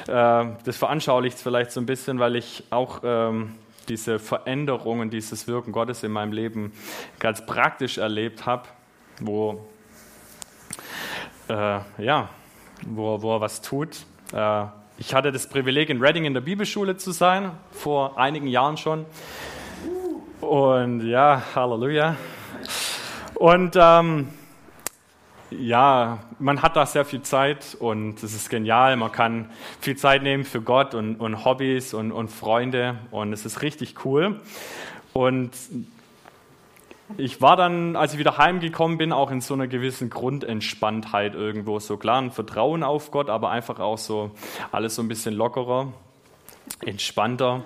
Äh, 0.06 0.46
das 0.64 0.76
veranschaulicht 0.76 1.36
es 1.36 1.42
vielleicht 1.42 1.72
so 1.72 1.80
ein 1.80 1.86
bisschen, 1.86 2.18
weil 2.18 2.36
ich 2.36 2.64
auch 2.70 3.00
ähm, 3.04 3.54
diese 3.88 4.18
Veränderungen, 4.18 5.10
dieses 5.10 5.46
Wirken 5.46 5.72
Gottes 5.72 6.02
in 6.02 6.12
meinem 6.12 6.32
Leben 6.32 6.72
ganz 7.18 7.44
praktisch 7.44 7.98
erlebt 7.98 8.46
habe, 8.46 8.68
wo, 9.20 9.66
äh, 11.48 11.80
ja, 11.98 12.28
wo, 12.86 13.20
wo 13.20 13.36
er 13.36 13.40
was 13.40 13.60
tut. 13.60 14.06
Äh, 14.32 14.64
ich 14.96 15.12
hatte 15.12 15.32
das 15.32 15.48
Privileg, 15.48 15.90
in 15.90 16.00
Reading 16.00 16.24
in 16.24 16.34
der 16.34 16.40
Bibelschule 16.40 16.96
zu 16.96 17.10
sein, 17.10 17.50
vor 17.72 18.18
einigen 18.18 18.46
Jahren 18.46 18.76
schon. 18.76 19.06
Und 20.40 21.06
ja, 21.06 21.42
Halleluja. 21.54 22.16
Und 23.44 23.76
ähm, 23.78 24.28
ja, 25.50 26.20
man 26.38 26.62
hat 26.62 26.76
da 26.76 26.86
sehr 26.86 27.04
viel 27.04 27.20
Zeit 27.20 27.76
und 27.78 28.22
es 28.22 28.32
ist 28.32 28.48
genial. 28.48 28.96
Man 28.96 29.12
kann 29.12 29.50
viel 29.82 29.98
Zeit 29.98 30.22
nehmen 30.22 30.44
für 30.44 30.62
Gott 30.62 30.94
und, 30.94 31.16
und 31.16 31.44
Hobbys 31.44 31.92
und, 31.92 32.10
und 32.10 32.28
Freunde 32.28 32.96
und 33.10 33.34
es 33.34 33.44
ist 33.44 33.60
richtig 33.60 34.02
cool. 34.06 34.40
Und 35.12 35.50
ich 37.18 37.42
war 37.42 37.58
dann, 37.58 37.96
als 37.96 38.14
ich 38.14 38.18
wieder 38.18 38.38
heimgekommen 38.38 38.96
bin, 38.96 39.12
auch 39.12 39.30
in 39.30 39.42
so 39.42 39.52
einer 39.52 39.66
gewissen 39.66 40.08
Grundentspanntheit 40.08 41.34
irgendwo. 41.34 41.78
So 41.80 41.98
klar, 41.98 42.22
ein 42.22 42.30
Vertrauen 42.30 42.82
auf 42.82 43.10
Gott, 43.10 43.28
aber 43.28 43.50
einfach 43.50 43.78
auch 43.78 43.98
so 43.98 44.30
alles 44.72 44.94
so 44.94 45.02
ein 45.02 45.08
bisschen 45.08 45.34
lockerer, 45.34 45.92
entspannter. 46.80 47.62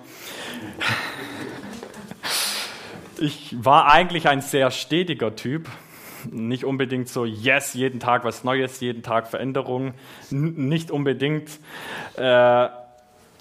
Ich 3.21 3.53
war 3.65 3.91
eigentlich 3.91 4.29
ein 4.29 4.39
sehr 4.39 4.71
stetiger 4.71 5.35
Typ. 5.35 5.67
Nicht 6.31 6.63
unbedingt 6.63 7.09
so, 7.09 7.25
yes, 7.25 7.73
jeden 7.73 7.99
Tag 7.99 8.23
was 8.23 8.45
Neues, 8.45 8.79
jeden 8.79 9.03
Tag 9.03 9.27
Veränderung. 9.27 9.93
N 10.31 10.69
nicht 10.69 10.89
unbedingt. 10.89 11.59
Äh, 12.15 12.69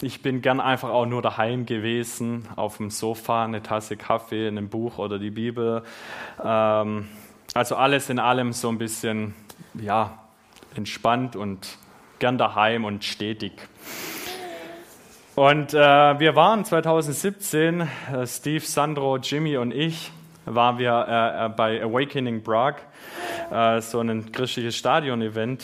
ich 0.00 0.20
bin 0.20 0.42
gern 0.42 0.58
einfach 0.60 0.90
auch 0.90 1.06
nur 1.06 1.22
daheim 1.22 1.64
gewesen, 1.64 2.48
auf 2.56 2.78
dem 2.78 2.90
Sofa, 2.90 3.44
eine 3.44 3.62
Tasse 3.62 3.96
Kaffee, 3.96 4.48
ein 4.48 4.68
Buch 4.68 4.98
oder 4.98 5.20
die 5.20 5.30
Bibel. 5.30 5.84
Ähm, 6.42 7.08
also 7.54 7.76
alles 7.76 8.10
in 8.10 8.18
allem 8.18 8.52
so 8.52 8.68
ein 8.68 8.78
bisschen, 8.78 9.34
ja, 9.74 10.18
entspannt 10.74 11.36
und 11.36 11.78
gern 12.18 12.36
daheim 12.36 12.84
und 12.84 13.04
stetig. 13.04 13.52
Und 15.38 15.72
äh, 15.72 15.78
wir 15.78 16.34
waren 16.34 16.64
2017, 16.64 17.80
äh, 17.80 18.26
Steve, 18.26 18.64
Sandro, 18.64 19.18
Jimmy 19.18 19.56
und 19.56 19.72
ich, 19.72 20.10
waren 20.46 20.78
wir 20.78 21.06
äh, 21.08 21.46
äh 21.46 21.48
bei 21.48 21.80
Awakening 21.80 22.42
Prague, 22.42 22.80
äh, 23.52 23.80
so 23.80 24.00
ein 24.00 24.32
christliches 24.32 24.74
Stadion-Event 24.74 25.62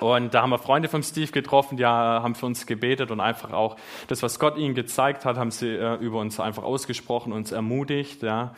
und 0.00 0.34
da 0.34 0.42
haben 0.42 0.50
wir 0.50 0.58
Freunde 0.58 0.88
von 0.88 1.04
Steve 1.04 1.30
getroffen, 1.30 1.76
die 1.76 1.86
haben 1.86 2.34
für 2.34 2.46
uns 2.46 2.66
gebetet 2.66 3.12
und 3.12 3.20
einfach 3.20 3.52
auch 3.52 3.76
das, 4.08 4.24
was 4.24 4.40
Gott 4.40 4.58
ihnen 4.58 4.74
gezeigt 4.74 5.24
hat, 5.24 5.36
haben 5.36 5.52
sie 5.52 5.68
äh, 5.68 5.94
über 5.94 6.18
uns 6.18 6.40
einfach 6.40 6.64
ausgesprochen, 6.64 7.32
uns 7.32 7.52
ermutigt. 7.52 8.24
Ja. 8.24 8.56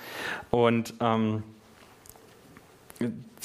Und 0.50 0.94
ähm, 1.00 1.42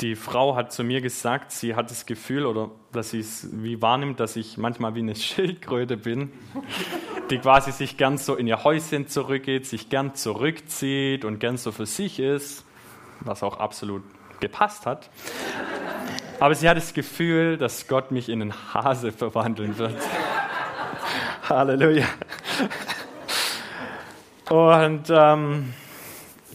die 0.02 0.16
Frau 0.16 0.56
hat 0.56 0.72
zu 0.72 0.84
mir 0.84 1.02
gesagt, 1.02 1.52
sie 1.52 1.76
hat 1.76 1.92
das 1.92 2.06
Gefühl 2.06 2.46
oder 2.46 2.72
dass 2.92 3.12
sie 3.12 3.20
es 3.20 3.48
wie 3.52 3.82
wahrnimmt, 3.82 4.20
dass 4.20 4.36
ich 4.36 4.58
manchmal 4.58 4.96
wie 4.96 5.00
eine 5.00 5.16
Schildkröte 5.16 5.98
bin, 5.98 6.32
die 7.30 7.38
quasi 7.38 7.72
sich 7.72 7.98
gern 7.98 8.18
so 8.18 8.36
in 8.36 8.48
ihr 8.48 8.63
Häuschen 8.63 9.08
zurückgeht, 9.08 9.66
sich 9.66 9.89
gern 9.89 10.16
zurückzieht 10.16 11.26
und 11.26 11.39
gern 11.39 11.58
so 11.58 11.72
für 11.72 11.86
sich 11.86 12.20
ist, 12.20 12.66
was 13.20 13.44
auch 13.44 13.60
absolut 13.60 14.04
gepasst 14.39 14.86
hat. 14.86 15.10
Aber 16.39 16.56
sie 16.56 16.68
hat 16.68 16.76
das 16.76 16.94
Gefühl, 16.94 17.58
dass 17.58 17.88
Gott 17.88 18.12
mich 18.12 18.30
in 18.30 18.42
einen 18.42 18.74
Hase 18.74 19.12
verwandeln 19.12 19.78
wird. 19.78 19.96
Halleluja. 21.50 22.08
Und 24.50 25.10
ähm, 25.10 25.74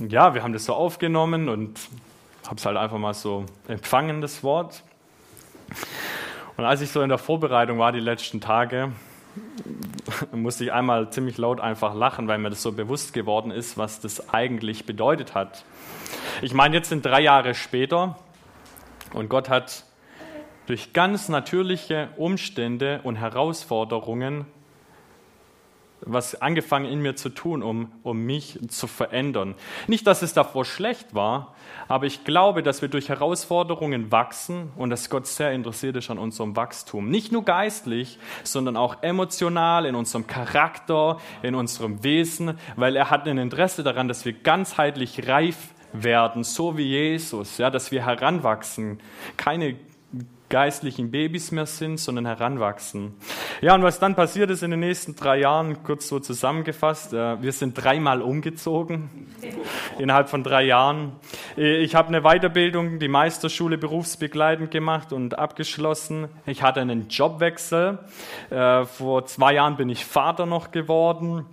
ja, 0.09 0.35
wir 0.35 0.43
haben 0.43 0.53
das 0.53 0.65
so 0.65 0.75
aufgenommen 0.75 1.49
und 1.49 1.81
habe 2.49 2.57
es 2.57 2.65
halt 2.65 2.79
einfach 2.79 2.97
mal 2.97 3.13
so 3.13 3.45
empfangen, 3.69 4.23
das 4.23 4.43
Wort. 4.43 4.83
Und 6.57 6.65
als 6.65 6.81
ich 6.81 6.91
so 6.91 7.03
in 7.03 7.11
der 7.11 7.19
Vorbereitung 7.19 7.79
war, 7.79 7.93
die 7.93 8.01
letzten 8.01 8.41
Tage, 8.41 8.93
musste 10.33 10.65
ich 10.65 10.73
einmal 10.73 11.11
ziemlich 11.11 11.37
laut 11.37 11.61
einfach 11.61 11.95
lachen, 11.95 12.27
weil 12.27 12.39
mir 12.39 12.49
das 12.49 12.63
so 12.63 12.73
bewusst 12.73 13.13
geworden 13.13 13.51
ist, 13.51 13.77
was 13.77 14.01
das 14.01 14.33
eigentlich 14.33 14.87
bedeutet 14.87 15.35
hat. 15.35 15.63
Ich 16.41 16.55
meine, 16.55 16.75
jetzt 16.75 16.89
sind 16.89 17.05
drei 17.05 17.21
Jahre 17.21 17.55
später 17.55 18.19
und 19.13 19.29
Gott 19.29 19.51
hat 19.51 19.85
durch 20.65 20.95
ganz 20.95 21.29
natürliche 21.29 22.09
Umstände 22.17 23.01
und 23.03 23.17
Herausforderungen 23.17 24.47
was 26.01 26.41
angefangen 26.41 26.87
in 26.87 27.01
mir 27.01 27.17
zu 27.17 27.29
tun, 27.29 27.63
um, 27.63 27.93
um 28.03 28.25
mich 28.25 28.59
zu 28.69 28.87
verändern. 28.87 29.55
Nicht, 29.87 30.07
dass 30.07 30.23
es 30.23 30.33
davor 30.33 30.65
schlecht 30.65 31.15
war, 31.15 31.55
aber 31.89 32.07
ich 32.07 32.25
glaube, 32.25 32.63
dass 32.63 32.83
wir 32.83 32.89
durch 32.89 33.09
Herausforderungen 33.09 34.13
wachsen 34.13 34.71
und 34.77 34.91
dass 34.91 35.11
Gott 35.11 35.27
sehr 35.27 35.53
interessiert 35.53 35.97
ist 35.97 36.11
an 36.11 36.19
unserem 36.19 36.57
Wachstum. 36.57 37.09
Nicht 37.09 37.33
nur 37.33 37.45
geistlich, 37.45 38.19
sondern 38.45 38.77
auch 38.77 39.03
emotional, 39.03 39.87
in 39.87 39.95
unserem 39.95 40.27
Charakter, 40.27 41.19
in 41.43 41.55
unserem 41.55 42.03
Wesen, 42.05 42.59
weil 42.77 42.97
er 42.97 43.11
hat 43.11 43.27
ein 43.27 43.39
Interesse 43.39 43.83
daran, 43.83 44.09
dass 44.09 44.25
wir 44.25 44.33
ganzheitlich 44.33 45.29
reif 45.29 45.75
werden, 45.93 46.45
so 46.45 46.77
wie 46.77 46.85
Jesus, 46.85 47.59
ja, 47.59 47.71
dass 47.71 47.91
wir 47.91 48.05
heranwachsen, 48.05 49.01
keine 49.37 49.77
geistlichen 50.49 51.11
Babys 51.11 51.53
mehr 51.53 51.67
sind, 51.67 51.99
sondern 51.99 52.27
heranwachsen. 52.27 53.15
Ja, 53.61 53.75
und 53.75 53.83
was 53.83 53.99
dann 53.99 54.15
passiert 54.15 54.51
ist 54.51 54.63
in 54.63 54.71
den 54.71 54.81
nächsten 54.81 55.15
drei 55.15 55.41
Jahren, 55.41 55.83
kurz 55.83 56.09
so 56.09 56.21
zusammengefasst, 56.21 57.13
äh, 57.13 57.43
wir 57.43 57.53
sind 57.53 57.75
dreimal 57.75 58.23
umgezogen 58.23 59.11
innerhalb 59.99 60.29
von 60.29 60.43
drei 60.43 60.65
Jahren. 60.65 61.13
Äh, 61.57 61.79
ich 61.79 61.95
habe 61.95 62.09
eine 62.09 62.23
Weiterbildung, 62.23 62.99
die 62.99 63.09
Meisterschule 63.09 63.79
berufsbegleitend 63.79 64.71
gemacht 64.71 65.13
und 65.13 65.39
abgeschlossen. 65.39 66.29
Ich 66.47 66.63
hatte 66.63 66.81
einen 66.81 67.09
Jobwechsel. 67.09 67.99
Äh, 68.51 68.85
vor 68.85 69.27
zwei 69.27 69.55
Jahren 69.55 69.77
bin 69.77 69.89
ich 69.89 70.05
Vater 70.05 70.47
noch 70.47 70.71
geworden. 70.71 71.47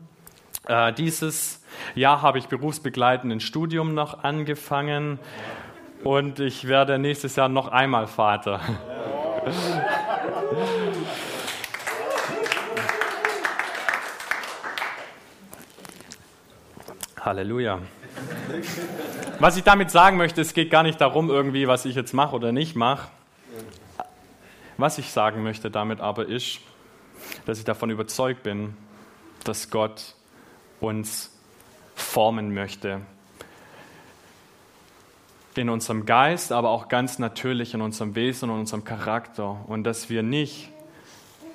Dieses 0.98 1.64
Jahr 1.94 2.24
habe 2.24 2.40
ich 2.40 2.48
berufsbegleitend 2.48 3.32
ein 3.32 3.40
Studium 3.40 3.94
noch 3.94 4.24
angefangen 4.24 5.20
und 6.06 6.40
ich 6.40 6.68
werde 6.68 7.00
nächstes 7.00 7.36
Jahr 7.36 7.50
noch 7.50 7.68
einmal 7.70 8.06
Vater. 8.06 8.62
Halleluja. 17.20 17.80
Was 19.40 19.58
ich 19.58 19.64
damit 19.64 19.90
sagen 19.90 20.18
möchte, 20.18 20.42
es 20.42 20.54
geht 20.54 20.70
gar 20.70 20.84
nicht 20.84 21.02
darum, 21.02 21.32
irgendwie, 21.32 21.68
was 21.68 21.86
ich 21.86 21.96
jetzt 21.96 22.14
mache 22.14 22.36
oder 22.36 22.52
nicht 22.52 22.76
mache. 22.76 23.08
Was 24.78 25.00
ich 25.00 25.10
sagen 25.10 25.42
möchte 25.42 25.72
damit 25.72 26.02
aber 26.02 26.28
ist, 26.28 26.60
dass 27.48 27.58
ich 27.58 27.66
davon 27.66 27.90
überzeugt 27.90 28.44
bin, 28.44 28.78
dass 29.44 29.72
Gott 29.72 30.14
uns 30.80 31.36
formen 31.96 32.54
möchte 32.54 33.02
in 35.58 35.70
unserem 35.70 36.06
Geist, 36.06 36.52
aber 36.52 36.70
auch 36.70 36.88
ganz 36.88 37.20
natürlich 37.20 37.74
in 37.74 37.82
unserem 37.82 38.16
Wesen 38.16 38.50
und 38.50 38.60
unserem 38.60 38.84
Charakter. 38.84 39.58
Und 39.68 39.84
dass 39.84 40.10
wir 40.10 40.24
nicht 40.24 40.70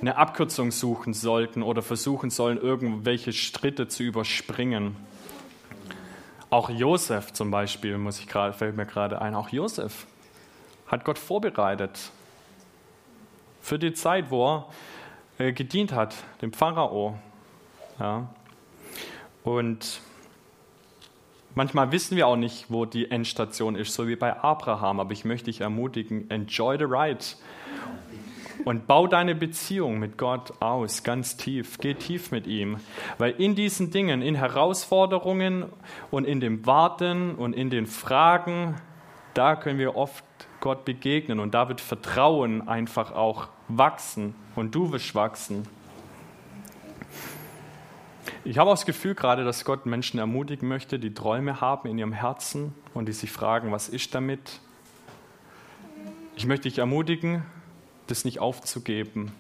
eine 0.01 0.17
Abkürzung 0.17 0.71
suchen 0.71 1.13
sollten 1.13 1.63
oder 1.63 1.83
versuchen 1.83 2.31
sollen, 2.31 2.59
irgendwelche 2.59 3.33
Stritte 3.33 3.89
zu 3.89 4.03
überspringen. 4.03 4.97
Auch 6.49 6.71
Josef 6.71 7.33
zum 7.33 7.51
Beispiel, 7.51 7.99
muss 7.99 8.19
ich 8.19 8.27
grad, 8.27 8.57
fällt 8.57 8.77
mir 8.77 8.87
gerade 8.87 9.21
ein, 9.21 9.35
auch 9.35 9.51
Josef 9.51 10.07
hat 10.91 11.05
Gott 11.05 11.19
vorbereitet 11.19 12.11
für 13.61 13.79
die 13.79 13.93
Zeit, 13.93 14.31
wo 14.31 14.67
er 15.39 15.47
äh, 15.47 15.53
gedient 15.53 15.93
hat, 15.93 16.17
dem 16.43 16.53
Pharao. 16.53 17.17
Ja. 17.99 18.29
Und 19.45 20.01
Manchmal 21.55 21.91
wissen 21.91 22.17
wir 22.17 22.29
auch 22.29 22.37
nicht, 22.37 22.67
wo 22.69 22.85
die 22.85 23.11
Endstation 23.11 23.75
ist, 23.75 23.93
so 23.93 24.07
wie 24.07 24.17
bei 24.17 24.39
Abraham. 24.41 25.01
Aber 25.01 25.13
ich 25.13 25.25
möchte 25.25 25.47
dich 25.47 25.61
ermutigen, 25.61 26.31
enjoy 26.31 26.79
the 26.79 26.85
ride. 26.85 27.19
Und 28.65 28.87
bau 28.87 29.07
deine 29.07 29.35
Beziehung 29.35 29.99
mit 29.99 30.19
Gott 30.19 30.53
aus, 30.61 31.03
ganz 31.03 31.37
tief. 31.37 31.79
Geh 31.79 31.95
tief 31.95 32.31
mit 32.31 32.47
ihm. 32.47 32.77
Weil 33.19 33.33
in 33.33 33.55
diesen 33.55 33.91
Dingen, 33.91 34.23
in 34.23 34.35
Herausforderungen 34.35 35.65
und 36.11 36.27
in 36.27 36.41
dem 36.41 36.67
Warten 36.67 37.35
und 37.35 37.55
in 37.55 37.71
den 37.71 37.87
Fragen, 37.87 38.77
da 39.35 39.57
können 39.57 39.79
wir 39.79 39.97
oft 39.97 40.25
Gott 40.61 40.85
begegnen. 40.85 41.41
Und 41.41 41.55
da 41.55 41.69
wird 41.69 41.81
Vertrauen 41.81 42.69
einfach 42.69 43.13
auch 43.13 43.49
wachsen. 43.69 44.35
Und 44.55 44.75
du 44.75 44.93
wirst 44.93 45.15
wachsen. 45.15 45.67
Ich 48.43 48.57
habe 48.57 48.71
auch 48.71 48.75
das 48.75 48.87
Gefühl 48.87 49.15
gerade, 49.15 49.45
dass 49.45 49.67
Gott 49.67 49.85
Menschen 49.85 50.19
ermutigen 50.19 50.67
möchte, 50.67 50.99
die 50.99 51.13
Träume 51.13 51.61
haben 51.61 51.91
in 51.91 51.99
ihrem 51.99 52.15
Herzen 52.15 52.75
und 52.95 53.07
die 53.07 53.13
sich 53.13 53.31
fragen, 53.31 53.71
was 53.71 53.91
ist 53.91 54.15
damit? 54.15 54.61
Ich 56.37 56.47
möchte 56.47 56.71
dich 56.71 56.79
ermutigen, 56.79 57.43
das 58.07 58.25
nicht 58.25 58.39
aufzugeben. 58.39 59.33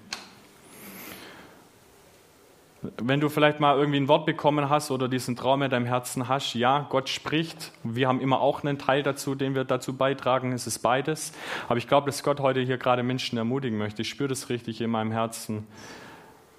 Wenn 2.83 3.21
du 3.21 3.31
vielleicht 3.31 3.59
mal 3.59 3.79
irgendwie 3.79 4.01
ein 4.01 4.09
Wort 4.09 4.27
bekommen 4.27 4.69
hast 4.69 4.91
oder 4.91 5.09
diesen 5.09 5.35
Traum 5.35 5.63
in 5.63 5.71
deinem 5.71 5.87
Herzen 5.87 6.29
hast, 6.29 6.53
ja, 6.55 6.87
Gott 6.91 7.09
spricht. 7.09 7.73
Wir 7.83 8.07
haben 8.07 8.21
immer 8.21 8.41
auch 8.41 8.63
einen 8.63 8.79
Teil 8.79 9.03
dazu, 9.03 9.35
den 9.35 9.55
wir 9.55 9.65
dazu 9.65 9.97
beitragen. 9.97 10.53
Es 10.53 10.67
ist 10.67 10.81
beides. 10.81 11.33
Aber 11.69 11.79
ich 11.79 11.89
glaube, 11.89 12.07
dass 12.07 12.23
Gott 12.23 12.41
heute 12.41 12.61
hier 12.61 12.77
gerade 12.77 13.03
Menschen 13.03 13.39
ermutigen 13.39 13.79
möchte. 13.79 14.03
Ich 14.03 14.11
spüre 14.11 14.29
das 14.29 14.51
richtig 14.51 14.81
in 14.83 14.91
meinem 14.91 15.13
Herzen. 15.13 15.67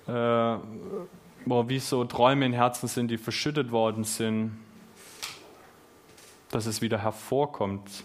Äh, 0.08 0.58
wo 1.46 1.68
wie 1.70 1.80
so 1.80 2.04
Träume 2.06 2.46
im 2.46 2.54
Herzen 2.54 2.88
sind, 2.88 3.10
die 3.10 3.18
verschüttet 3.18 3.72
worden 3.72 4.04
sind, 4.04 4.58
dass 6.52 6.66
es 6.66 6.82
wieder 6.82 6.98
hervorkommt. 7.00 8.04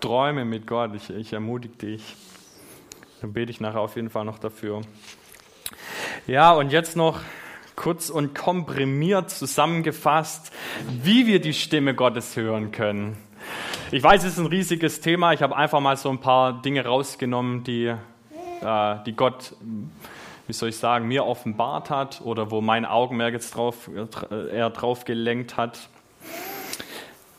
träume 0.00 0.44
mit 0.44 0.66
Gott. 0.66 0.94
Ich, 0.94 1.10
ich 1.10 1.32
ermutige 1.32 1.76
dich. 1.76 2.16
Dann 3.20 3.32
bete 3.32 3.50
ich 3.50 3.60
nachher 3.60 3.80
auf 3.80 3.96
jeden 3.96 4.10
Fall 4.10 4.24
noch 4.24 4.38
dafür. 4.38 4.82
Ja, 6.26 6.52
und 6.52 6.70
jetzt 6.70 6.96
noch 6.96 7.20
kurz 7.76 8.10
und 8.10 8.34
komprimiert 8.34 9.30
zusammengefasst, 9.30 10.52
wie 11.02 11.26
wir 11.26 11.40
die 11.40 11.54
Stimme 11.54 11.94
Gottes 11.94 12.36
hören 12.36 12.72
können. 12.72 13.16
Ich 13.90 14.02
weiß, 14.02 14.24
es 14.24 14.32
ist 14.32 14.38
ein 14.38 14.46
riesiges 14.46 15.00
Thema. 15.00 15.32
Ich 15.32 15.42
habe 15.42 15.56
einfach 15.56 15.80
mal 15.80 15.96
so 15.96 16.10
ein 16.10 16.20
paar 16.20 16.60
Dinge 16.62 16.84
rausgenommen, 16.84 17.64
die, 17.64 17.86
äh, 17.86 18.96
die 19.06 19.12
Gott, 19.12 19.54
wie 20.46 20.52
soll 20.52 20.68
ich 20.68 20.76
sagen, 20.76 21.08
mir 21.08 21.24
offenbart 21.24 21.90
hat 21.90 22.20
oder 22.24 22.50
wo 22.50 22.60
mein 22.60 22.84
Augenmerk 22.84 23.32
jetzt 23.32 23.54
drauf, 23.54 23.90
äh, 24.30 24.56
eher 24.56 24.70
drauf 24.70 25.04
gelenkt 25.04 25.56
hat. 25.56 25.88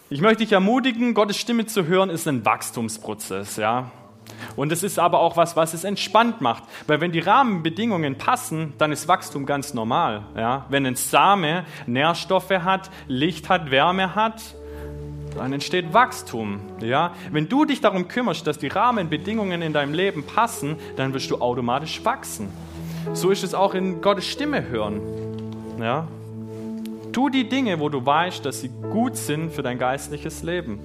Ich 0.09 0.21
möchte 0.21 0.43
dich 0.43 0.53
ermutigen, 0.53 1.13
Gottes 1.13 1.37
Stimme 1.37 1.65
zu 1.65 1.85
hören, 1.85 2.09
ist 2.09 2.27
ein 2.27 2.45
Wachstumsprozess, 2.45 3.57
ja. 3.57 3.91
Und 4.55 4.71
es 4.71 4.83
ist 4.83 4.99
aber 4.99 5.19
auch 5.19 5.37
was, 5.37 5.55
was 5.55 5.73
es 5.73 5.83
entspannt 5.83 6.41
macht. 6.41 6.63
Weil 6.85 7.01
wenn 7.01 7.11
die 7.11 7.19
Rahmenbedingungen 7.19 8.17
passen, 8.17 8.73
dann 8.77 8.91
ist 8.91 9.07
Wachstum 9.07 9.45
ganz 9.45 9.73
normal. 9.73 10.23
Ja? 10.35 10.65
Wenn 10.69 10.85
ein 10.85 10.95
Same 10.95 11.65
Nährstoffe 11.85 12.49
hat, 12.49 12.89
Licht 13.07 13.49
hat, 13.49 13.71
Wärme 13.71 14.15
hat, 14.15 14.41
dann 15.35 15.53
entsteht 15.53 15.93
Wachstum. 15.93 16.59
Ja? 16.81 17.13
Wenn 17.31 17.47
du 17.49 17.65
dich 17.65 17.81
darum 17.81 18.07
kümmerst, 18.07 18.45
dass 18.47 18.57
die 18.57 18.67
Rahmenbedingungen 18.67 19.61
in 19.61 19.73
deinem 19.73 19.93
Leben 19.93 20.23
passen, 20.23 20.77
dann 20.95 21.13
wirst 21.13 21.31
du 21.31 21.39
automatisch 21.39 22.03
wachsen. 22.03 22.51
So 23.13 23.31
ist 23.31 23.43
es 23.43 23.53
auch 23.53 23.73
in 23.73 24.01
Gottes 24.01 24.25
Stimme 24.25 24.67
hören. 24.69 25.01
Ja? 25.79 26.07
Tu 27.11 27.29
die 27.29 27.49
Dinge, 27.49 27.79
wo 27.79 27.89
du 27.89 28.05
weißt, 28.05 28.45
dass 28.45 28.61
sie 28.61 28.69
gut 28.91 29.15
sind 29.15 29.51
für 29.51 29.63
dein 29.63 29.79
geistliches 29.79 30.43
Leben. 30.43 30.79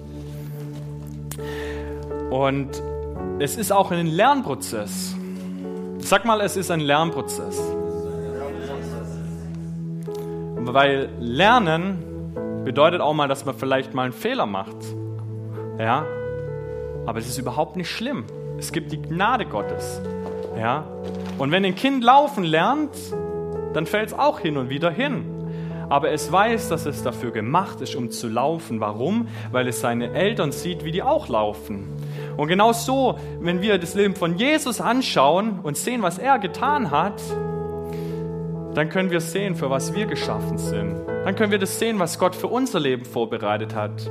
Und 2.30 2.82
es 3.38 3.56
ist 3.56 3.72
auch 3.72 3.90
ein 3.90 4.06
Lernprozess. 4.06 5.14
Sag 5.98 6.24
mal, 6.24 6.40
es 6.40 6.56
ist 6.56 6.70
ein 6.70 6.80
Lernprozess. 6.80 7.61
Weil 10.56 11.08
Lernen 11.18 12.64
bedeutet 12.64 13.00
auch 13.00 13.14
mal, 13.14 13.28
dass 13.28 13.44
man 13.44 13.54
vielleicht 13.54 13.94
mal 13.94 14.04
einen 14.04 14.12
Fehler 14.12 14.46
macht. 14.46 14.76
Ja? 15.78 16.06
Aber 17.04 17.18
es 17.18 17.28
ist 17.28 17.38
überhaupt 17.38 17.76
nicht 17.76 17.90
schlimm. 17.90 18.24
Es 18.58 18.72
gibt 18.72 18.92
die 18.92 19.02
Gnade 19.02 19.44
Gottes. 19.44 20.00
Ja? 20.56 20.85
Und 21.38 21.51
wenn 21.51 21.64
ein 21.64 21.75
Kind 21.75 22.05
laufen 22.05 22.45
lernt, 22.45 22.90
dann 23.73 23.87
fällt 23.87 24.09
es 24.09 24.14
auch 24.14 24.40
hin 24.40 24.57
und 24.57 24.68
wieder 24.68 24.90
hin. 24.90 25.25
Aber 25.88 26.11
es 26.11 26.31
weiß, 26.31 26.68
dass 26.68 26.87
es 26.87 27.03
dafür 27.03 27.33
gemacht 27.33 27.81
ist, 27.81 27.95
um 27.97 28.11
zu 28.11 28.29
laufen. 28.29 28.81
Warum? 28.81 29.29
Weil 29.51 29.68
es 29.68 29.81
seine 29.81 30.12
Eltern 30.12 30.53
sieht, 30.53 30.85
wie 30.85 30.90
die 30.90 31.03
auch 31.03 31.29
laufen. 31.29 31.88
Und 32.37 32.49
genau 32.49 32.73
so, 32.73 33.18
wenn 33.40 33.61
wir 33.61 33.79
das 33.79 33.95
Leben 33.95 34.14
von 34.14 34.38
Jesus 34.38 34.81
anschauen 34.81 35.61
und 35.62 35.77
sehen, 35.77 36.03
was 36.03 36.18
er 36.18 36.38
getan 36.38 36.90
hat, 36.90 37.21
dann 38.75 38.88
können 38.88 39.11
wir 39.11 39.21
sehen, 39.21 39.55
für 39.55 39.68
was 39.68 39.95
wir 39.95 40.07
geschaffen 40.07 40.57
sind. 40.57 40.97
Dann 41.25 41.37
können 41.37 41.51
wir 41.53 41.59
das 41.59 41.79
sehen, 41.79 41.99
was 41.99 42.18
Gott 42.18 42.35
für 42.35 42.47
unser 42.47 42.81
Leben 42.81 43.05
vorbereitet 43.05 43.75
hat. 43.75 44.11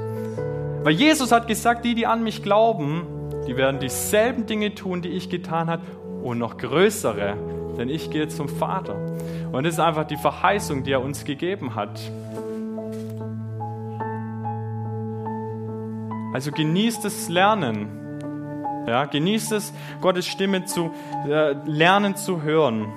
Weil 0.84 0.94
Jesus 0.94 1.32
hat 1.32 1.48
gesagt, 1.48 1.84
die, 1.84 1.96
die 1.96 2.06
an 2.06 2.24
mich 2.24 2.44
glauben, 2.44 3.08
die 3.48 3.58
werden 3.58 3.80
dieselben 3.80 4.46
Dinge 4.46 4.76
tun, 4.76 5.02
die 5.02 5.10
ich 5.10 5.30
getan 5.30 5.68
habe 5.68 5.82
und 6.24 6.38
noch 6.38 6.58
größere, 6.58 7.36
denn 7.78 7.90
ich 7.90 8.10
gehe 8.10 8.28
zum 8.28 8.50
Vater. 8.50 8.96
Und 9.52 9.64
das 9.66 9.74
ist 9.74 9.80
einfach 9.80 10.06
die 10.06 10.18
Verheißung, 10.18 10.84
die 10.84 10.92
er 10.92 11.02
uns 11.02 11.26
gegeben 11.26 11.76
hat. 11.76 12.00
Also 16.34 16.52
genießt 16.52 17.04
das 17.04 17.30
Lernen. 17.30 17.98
Ja, 18.88 19.06
genießt 19.06 19.52
es, 19.52 19.74
Gottes 20.00 20.26
Stimme 20.26 20.66
zu 20.66 20.92
äh, 21.28 21.54
lernen 21.66 22.16
zu 22.16 22.42
hören. 22.42 22.88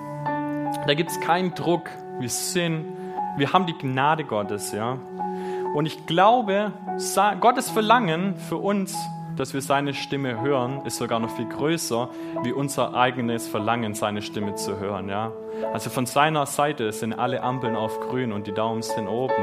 Da 0.87 0.95
gibt 0.95 1.11
es 1.11 1.21
keinen 1.21 1.55
Druck. 1.55 1.91
Wir 2.21 2.29
sind, 2.29 2.85
wir 3.37 3.53
haben 3.53 3.67
die 3.67 3.77
Gnade 3.77 4.25
Gottes, 4.25 4.73
ja. 4.73 4.99
Und 5.75 5.87
ich 5.87 6.07
glaube, 6.07 6.73
Gottes 7.41 7.69
Verlangen 7.69 8.37
für 8.37 8.57
uns, 8.57 8.97
dass 9.37 9.55
wir 9.55 9.63
seine 9.63 9.95
Stimme 9.95 10.41
hören, 10.41 10.85
ist 10.85 10.97
sogar 10.97 11.21
noch 11.21 11.31
viel 11.31 11.49
größer, 11.49 12.09
wie 12.43 12.53
unser 12.53 12.95
eigenes 12.95 13.49
Verlangen, 13.49 13.95
seine 13.95 14.23
Stimme 14.23 14.55
zu 14.55 14.79
hören, 14.79 15.09
ja. 15.09 15.33
Also 15.73 15.91
von 15.91 16.07
seiner 16.07 16.47
Seite 16.47 16.93
sind 16.93 17.13
alle 17.13 17.43
Ampeln 17.43 17.77
auf 17.77 18.01
grün 18.01 18.33
und 18.33 18.47
die 18.47 18.53
Daumen 18.53 18.83
sind 18.83 19.09
oben. 19.09 19.35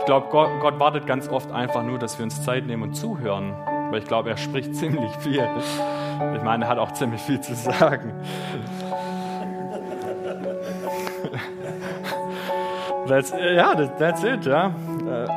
Ich 0.00 0.06
glaube, 0.06 0.28
Gott, 0.30 0.50
Gott 0.60 0.78
wartet 0.78 1.06
ganz 1.06 1.28
oft 1.28 1.50
einfach 1.50 1.82
nur, 1.82 1.98
dass 1.98 2.18
wir 2.18 2.24
uns 2.24 2.42
Zeit 2.42 2.66
nehmen 2.66 2.82
und 2.84 2.94
zuhören. 2.94 3.54
Weil 3.90 3.98
ich 4.00 4.06
glaube, 4.06 4.30
er 4.30 4.36
spricht 4.36 4.74
ziemlich 4.76 5.10
viel. 5.16 5.46
Ich 6.34 6.42
meine, 6.42 6.64
er 6.64 6.70
hat 6.70 6.78
auch 6.78 6.92
ziemlich 6.92 7.20
viel 7.22 7.40
zu 7.40 7.54
sagen. 7.54 8.12
That's, 13.08 13.32
ja, 13.32 13.74
that's 13.74 14.24
it, 14.24 14.44
ja. 14.46 14.66
Äh, 14.66 15.28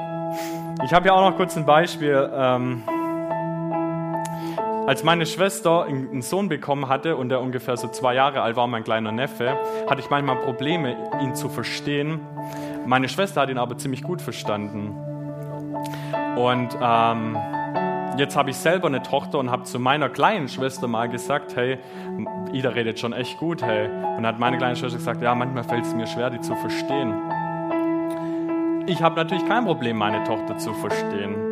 ich 0.83 0.91
habe 0.91 1.07
ja 1.07 1.13
auch 1.13 1.29
noch 1.29 1.37
kurz 1.37 1.55
ein 1.55 1.67
Beispiel. 1.67 2.27
Ähm, 2.33 2.81
als 4.89 5.03
meine 5.03 5.27
Schwester 5.27 5.83
einen 5.83 6.23
Sohn 6.23 6.49
bekommen 6.49 6.89
hatte 6.89 7.15
und 7.15 7.31
er 7.31 7.41
ungefähr 7.41 7.77
so 7.77 7.89
zwei 7.89 8.15
Jahre 8.15 8.41
alt 8.41 8.55
war, 8.55 8.65
mein 8.65 8.83
kleiner 8.83 9.11
Neffe, 9.11 9.55
hatte 9.87 10.01
ich 10.01 10.09
manchmal 10.09 10.37
Probleme, 10.37 10.97
ihn 11.21 11.35
zu 11.35 11.47
verstehen. 11.47 12.19
Meine 12.87 13.07
Schwester 13.07 13.41
hat 13.41 13.51
ihn 13.51 13.59
aber 13.59 13.77
ziemlich 13.77 14.01
gut 14.01 14.19
verstanden. 14.19 14.95
Und 16.35 16.75
ähm, 16.81 17.37
jetzt 18.17 18.35
habe 18.35 18.49
ich 18.49 18.57
selber 18.57 18.87
eine 18.87 19.03
Tochter 19.03 19.37
und 19.37 19.51
habe 19.51 19.61
zu 19.61 19.77
meiner 19.77 20.09
kleinen 20.09 20.49
Schwester 20.49 20.87
mal 20.87 21.07
gesagt, 21.07 21.55
hey, 21.55 21.77
Ida 22.51 22.69
redet 22.69 22.99
schon 22.99 23.13
echt 23.13 23.37
gut, 23.37 23.61
hey. 23.61 23.91
Und 24.17 24.25
hat 24.25 24.39
meine 24.39 24.57
kleine 24.57 24.75
Schwester 24.75 24.97
gesagt, 24.97 25.21
ja, 25.21 25.35
manchmal 25.35 25.65
fällt 25.65 25.85
es 25.85 25.93
mir 25.93 26.07
schwer, 26.07 26.31
die 26.31 26.41
zu 26.41 26.55
verstehen. 26.55 27.13
Ich 28.87 29.03
habe 29.03 29.17
natürlich 29.17 29.45
kein 29.45 29.65
Problem, 29.65 29.97
meine 29.97 30.23
Tochter 30.23 30.57
zu 30.57 30.73
verstehen. 30.73 31.48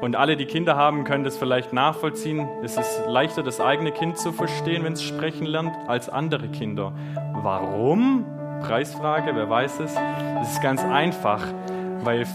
Und 0.00 0.14
alle, 0.14 0.36
die 0.36 0.46
Kinder 0.46 0.76
haben, 0.76 1.04
können 1.04 1.24
das 1.24 1.36
vielleicht 1.36 1.72
nachvollziehen. 1.72 2.48
Es 2.62 2.76
ist 2.76 3.02
leichter, 3.08 3.42
das 3.42 3.60
eigene 3.60 3.90
Kind 3.90 4.16
zu 4.16 4.32
verstehen, 4.32 4.84
wenn 4.84 4.92
es 4.92 5.02
sprechen 5.02 5.44
lernt, 5.44 5.74
als 5.88 6.08
andere 6.08 6.48
Kinder. 6.48 6.92
Warum? 7.42 8.24
Preisfrage, 8.62 9.34
wer 9.34 9.50
weiß 9.50 9.80
es? 9.80 9.96
Es 10.42 10.52
ist 10.52 10.62
ganz 10.62 10.84
einfach, 10.84 11.44
weil 12.04 12.26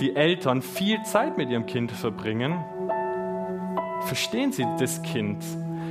die 0.00 0.14
Eltern 0.16 0.62
viel 0.62 1.02
Zeit 1.04 1.38
mit 1.38 1.48
ihrem 1.48 1.66
Kind 1.66 1.92
verbringen, 1.92 2.56
verstehen 4.02 4.52
sie 4.52 4.66
das 4.78 5.02
Kind. 5.02 5.44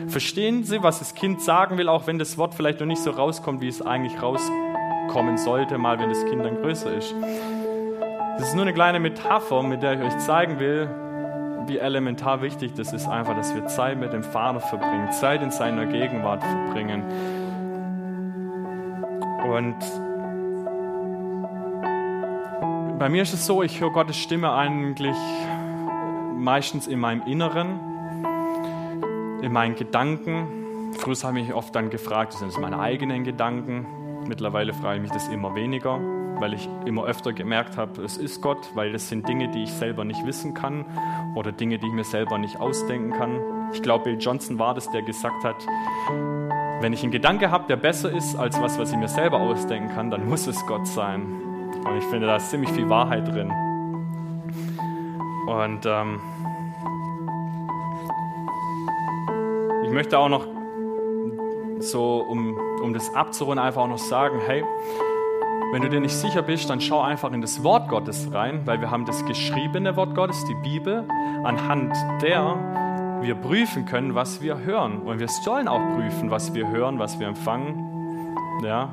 Verstehen 0.07 0.63
sie, 0.63 0.83
was 0.83 0.99
das 0.99 1.15
Kind 1.15 1.41
sagen 1.41 1.77
will, 1.77 1.89
auch 1.89 2.07
wenn 2.07 2.19
das 2.19 2.37
Wort 2.37 2.53
vielleicht 2.53 2.79
noch 2.79 2.87
nicht 2.87 3.01
so 3.01 3.11
rauskommt, 3.11 3.61
wie 3.61 3.67
es 3.67 3.81
eigentlich 3.81 4.21
rauskommen 4.21 5.37
sollte, 5.37 5.77
mal 5.77 5.97
wenn 5.99 6.09
das 6.09 6.25
Kind 6.25 6.43
dann 6.43 6.61
größer 6.61 6.93
ist. 6.93 7.15
Das 8.37 8.49
ist 8.49 8.53
nur 8.53 8.63
eine 8.63 8.73
kleine 8.73 8.99
Metapher, 8.99 9.63
mit 9.63 9.81
der 9.81 9.93
ich 9.93 10.01
euch 10.01 10.17
zeigen 10.19 10.59
will, 10.59 10.89
wie 11.67 11.77
elementar 11.77 12.41
wichtig 12.41 12.73
das 12.75 12.93
ist, 12.93 13.07
einfach, 13.07 13.35
dass 13.35 13.53
wir 13.55 13.67
Zeit 13.67 13.99
mit 13.99 14.13
dem 14.13 14.23
Vater 14.23 14.59
verbringen, 14.59 15.11
Zeit 15.11 15.41
in 15.41 15.51
seiner 15.51 15.85
Gegenwart 15.85 16.43
verbringen. 16.43 17.03
Und 19.43 19.75
bei 22.99 23.09
mir 23.09 23.23
ist 23.23 23.33
es 23.33 23.45
so, 23.45 23.61
ich 23.61 23.81
höre 23.81 23.91
Gottes 23.91 24.17
Stimme 24.17 24.53
eigentlich 24.53 25.17
meistens 26.37 26.87
in 26.87 26.99
meinem 26.99 27.23
Inneren, 27.27 27.79
in 29.41 29.51
meinen 29.51 29.75
Gedanken. 29.75 30.93
Früher 30.97 31.15
habe 31.23 31.39
ich 31.39 31.47
mich 31.47 31.55
oft 31.55 31.75
dann 31.75 31.89
gefragt, 31.89 32.33
sind 32.33 32.49
es 32.49 32.57
meine 32.57 32.79
eigenen 32.79 33.23
Gedanken? 33.23 33.85
Mittlerweile 34.27 34.73
frage 34.73 34.97
ich 34.97 35.01
mich 35.03 35.11
das 35.11 35.27
immer 35.27 35.55
weniger, 35.55 35.99
weil 36.39 36.53
ich 36.53 36.69
immer 36.85 37.05
öfter 37.05 37.33
gemerkt 37.33 37.77
habe, 37.77 38.01
es 38.03 38.17
ist 38.17 38.41
Gott, 38.41 38.71
weil 38.75 38.91
das 38.91 39.09
sind 39.09 39.27
Dinge, 39.27 39.49
die 39.49 39.63
ich 39.63 39.71
selber 39.71 40.03
nicht 40.03 40.25
wissen 40.25 40.53
kann 40.53 40.85
oder 41.35 41.51
Dinge, 41.51 41.79
die 41.79 41.87
ich 41.87 41.93
mir 41.93 42.03
selber 42.03 42.37
nicht 42.37 42.59
ausdenken 42.59 43.11
kann. 43.11 43.39
Ich 43.73 43.81
glaube, 43.81 44.05
Bill 44.05 44.17
Johnson 44.19 44.59
war 44.59 44.73
das, 44.73 44.89
der 44.91 45.01
gesagt 45.01 45.43
hat, 45.43 45.55
wenn 46.81 46.93
ich 46.93 47.03
einen 47.03 47.11
Gedanke 47.11 47.51
habe, 47.51 47.65
der 47.67 47.77
besser 47.77 48.11
ist 48.11 48.35
als 48.35 48.61
was, 48.61 48.77
was 48.77 48.91
ich 48.91 48.97
mir 48.97 49.07
selber 49.07 49.39
ausdenken 49.39 49.89
kann, 49.93 50.11
dann 50.11 50.27
muss 50.27 50.47
es 50.47 50.65
Gott 50.65 50.87
sein. 50.87 51.21
Und 51.85 51.97
ich 51.97 52.03
finde, 52.05 52.27
da 52.27 52.37
ist 52.37 52.49
ziemlich 52.49 52.69
viel 52.71 52.89
Wahrheit 52.89 53.27
drin. 53.27 53.51
Und 55.47 55.85
ähm, 55.85 56.19
ich 59.83 59.91
möchte 59.91 60.17
auch 60.17 60.29
noch 60.29 60.47
so, 61.79 62.17
um, 62.17 62.57
um 62.81 62.93
das 62.93 63.13
abzurunden, 63.13 63.63
einfach 63.63 63.83
auch 63.83 63.87
noch 63.87 63.97
sagen, 63.97 64.39
hey, 64.45 64.63
wenn 65.71 65.81
du 65.81 65.89
dir 65.89 65.99
nicht 65.99 66.15
sicher 66.15 66.41
bist, 66.41 66.69
dann 66.69 66.79
schau 66.81 67.01
einfach 67.01 67.31
in 67.31 67.41
das 67.41 67.63
Wort 67.63 67.89
Gottes 67.89 68.29
rein, 68.33 68.61
weil 68.65 68.79
wir 68.81 68.91
haben 68.91 69.05
das 69.05 69.25
geschriebene 69.25 69.95
Wort 69.95 70.15
Gottes, 70.15 70.43
die 70.45 70.55
Bibel, 70.55 71.03
anhand 71.43 71.93
der 72.21 72.55
wir 73.21 73.35
prüfen 73.35 73.85
können, 73.85 74.15
was 74.15 74.41
wir 74.41 74.59
hören. 74.59 75.01
Und 75.01 75.19
wir 75.19 75.27
sollen 75.27 75.67
auch 75.67 75.81
prüfen, 75.95 76.29
was 76.31 76.53
wir 76.53 76.69
hören, 76.69 76.99
was 76.99 77.19
wir 77.19 77.27
empfangen. 77.27 78.35
Ja, 78.63 78.89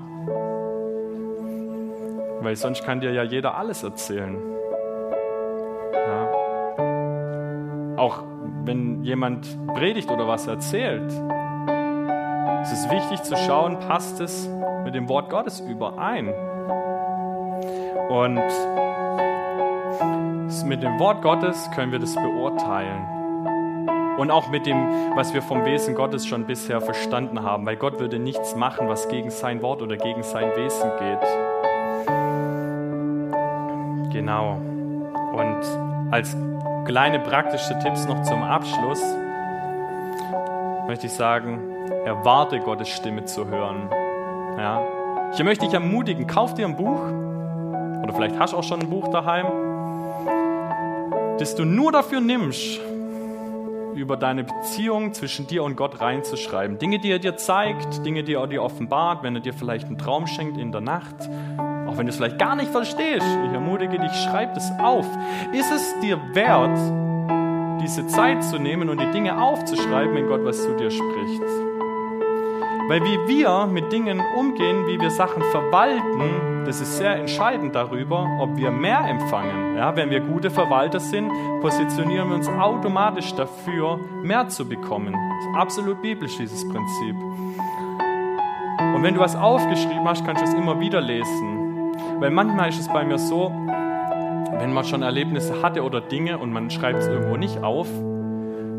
weil 2.42 2.56
sonst 2.56 2.84
kann 2.84 3.00
dir 3.00 3.12
ja 3.12 3.22
jeder 3.22 3.56
alles 3.56 3.82
erzählen. 3.82 4.36
Ja. 5.94 6.28
auch 7.96 8.24
wenn 8.64 9.02
jemand 9.04 9.58
predigt 9.74 10.10
oder 10.10 10.26
was 10.26 10.46
erzählt, 10.46 11.12
es 12.62 12.72
ist 12.72 12.90
wichtig 12.90 13.22
zu 13.24 13.36
schauen, 13.36 13.80
passt 13.80 14.20
es 14.20 14.48
mit 14.84 14.94
dem 14.94 15.08
Wort 15.08 15.30
Gottes 15.30 15.60
überein. 15.60 16.28
Und 18.08 18.42
mit 20.64 20.82
dem 20.82 20.98
Wort 20.98 21.22
Gottes 21.22 21.68
können 21.74 21.92
wir 21.92 21.98
das 21.98 22.14
beurteilen. 22.14 23.06
Und 24.18 24.30
auch 24.30 24.48
mit 24.48 24.66
dem, 24.66 24.76
was 25.16 25.34
wir 25.34 25.42
vom 25.42 25.64
Wesen 25.64 25.94
Gottes 25.94 26.26
schon 26.26 26.46
bisher 26.46 26.80
verstanden 26.80 27.42
haben, 27.42 27.66
weil 27.66 27.76
Gott 27.76 27.98
würde 27.98 28.18
nichts 28.18 28.54
machen, 28.54 28.88
was 28.88 29.08
gegen 29.08 29.30
sein 29.30 29.62
Wort 29.62 29.82
oder 29.82 29.96
gegen 29.96 30.22
sein 30.22 30.50
Wesen 30.54 30.90
geht. 30.98 31.18
Genau. 34.12 34.58
Und 35.32 36.12
als 36.12 36.36
kleine 36.84 37.18
praktische 37.18 37.78
Tipps 37.80 38.06
noch 38.06 38.22
zum 38.22 38.42
Abschluss 38.42 39.02
möchte 40.86 41.06
ich 41.06 41.12
sagen, 41.12 41.81
erwarte 42.04 42.60
Gottes 42.60 42.88
Stimme 42.88 43.24
zu 43.24 43.46
hören. 43.46 43.88
Ja. 44.58 44.82
Ich 45.32 45.42
möchte 45.42 45.64
dich 45.64 45.74
ermutigen, 45.74 46.26
kauf 46.26 46.54
dir 46.54 46.66
ein 46.66 46.76
Buch 46.76 47.00
oder 48.02 48.12
vielleicht 48.14 48.38
hast 48.38 48.52
du 48.52 48.58
auch 48.58 48.64
schon 48.64 48.80
ein 48.80 48.90
Buch 48.90 49.08
daheim, 49.08 49.46
das 51.38 51.54
du 51.54 51.64
nur 51.64 51.92
dafür 51.92 52.20
nimmst, 52.20 52.80
über 53.94 54.16
deine 54.16 54.44
Beziehung 54.44 55.12
zwischen 55.12 55.46
dir 55.46 55.62
und 55.62 55.76
Gott 55.76 56.00
reinzuschreiben. 56.00 56.78
Dinge, 56.78 56.98
die 56.98 57.10
er 57.10 57.18
dir 57.18 57.36
zeigt, 57.36 58.04
Dinge, 58.04 58.24
die 58.24 58.34
er 58.34 58.46
dir 58.46 58.62
offenbart, 58.62 59.22
wenn 59.22 59.36
er 59.36 59.40
dir 59.40 59.54
vielleicht 59.54 59.86
einen 59.86 59.98
Traum 59.98 60.26
schenkt 60.26 60.58
in 60.58 60.72
der 60.72 60.80
Nacht, 60.80 61.14
auch 61.86 61.96
wenn 61.96 62.06
du 62.06 62.10
es 62.10 62.16
vielleicht 62.16 62.38
gar 62.38 62.56
nicht 62.56 62.70
verstehst. 62.70 63.26
Ich 63.46 63.52
ermutige 63.52 63.98
dich, 63.98 64.12
schreib 64.12 64.56
es 64.56 64.70
auf. 64.82 65.06
Ist 65.52 65.72
es 65.72 65.94
dir 66.00 66.18
wert, 66.34 66.78
diese 67.82 68.06
Zeit 68.06 68.44
zu 68.44 68.58
nehmen 68.58 68.88
und 68.88 69.00
die 69.00 69.10
Dinge 69.10 69.42
aufzuschreiben, 69.42 70.14
wenn 70.14 70.26
Gott 70.26 70.44
was 70.44 70.62
zu 70.62 70.76
dir 70.76 70.90
spricht? 70.90 71.71
Weil 72.92 73.04
wie 73.04 73.26
wir 73.26 73.66
mit 73.68 73.90
Dingen 73.90 74.20
umgehen, 74.36 74.86
wie 74.86 75.00
wir 75.00 75.10
Sachen 75.10 75.42
verwalten, 75.44 76.66
das 76.66 76.82
ist 76.82 76.98
sehr 76.98 77.16
entscheidend 77.16 77.74
darüber, 77.74 78.28
ob 78.38 78.54
wir 78.58 78.70
mehr 78.70 79.00
empfangen. 79.08 79.78
Ja, 79.78 79.96
wenn 79.96 80.10
wir 80.10 80.20
gute 80.20 80.50
Verwalter 80.50 81.00
sind, 81.00 81.30
positionieren 81.62 82.28
wir 82.28 82.36
uns 82.36 82.48
automatisch 82.48 83.32
dafür, 83.32 83.98
mehr 84.22 84.46
zu 84.48 84.68
bekommen. 84.68 85.14
Das 85.14 85.46
ist 85.46 85.56
absolut 85.56 86.02
biblisch, 86.02 86.36
dieses 86.36 86.68
Prinzip. 86.68 87.16
Und 88.94 89.02
wenn 89.02 89.14
du 89.14 89.20
was 89.20 89.36
aufgeschrieben 89.36 90.06
hast, 90.06 90.26
kannst 90.26 90.42
du 90.42 90.48
es 90.48 90.52
immer 90.52 90.78
wieder 90.78 91.00
lesen. 91.00 91.94
Weil 92.18 92.30
manchmal 92.30 92.68
ist 92.68 92.78
es 92.78 92.88
bei 92.88 93.06
mir 93.06 93.16
so, 93.16 93.50
wenn 94.58 94.74
man 94.74 94.84
schon 94.84 95.00
Erlebnisse 95.00 95.62
hatte 95.62 95.82
oder 95.82 96.02
Dinge 96.02 96.36
und 96.36 96.52
man 96.52 96.68
schreibt 96.68 96.98
es 96.98 97.06
irgendwo 97.06 97.38
nicht 97.38 97.62
auf, 97.62 97.88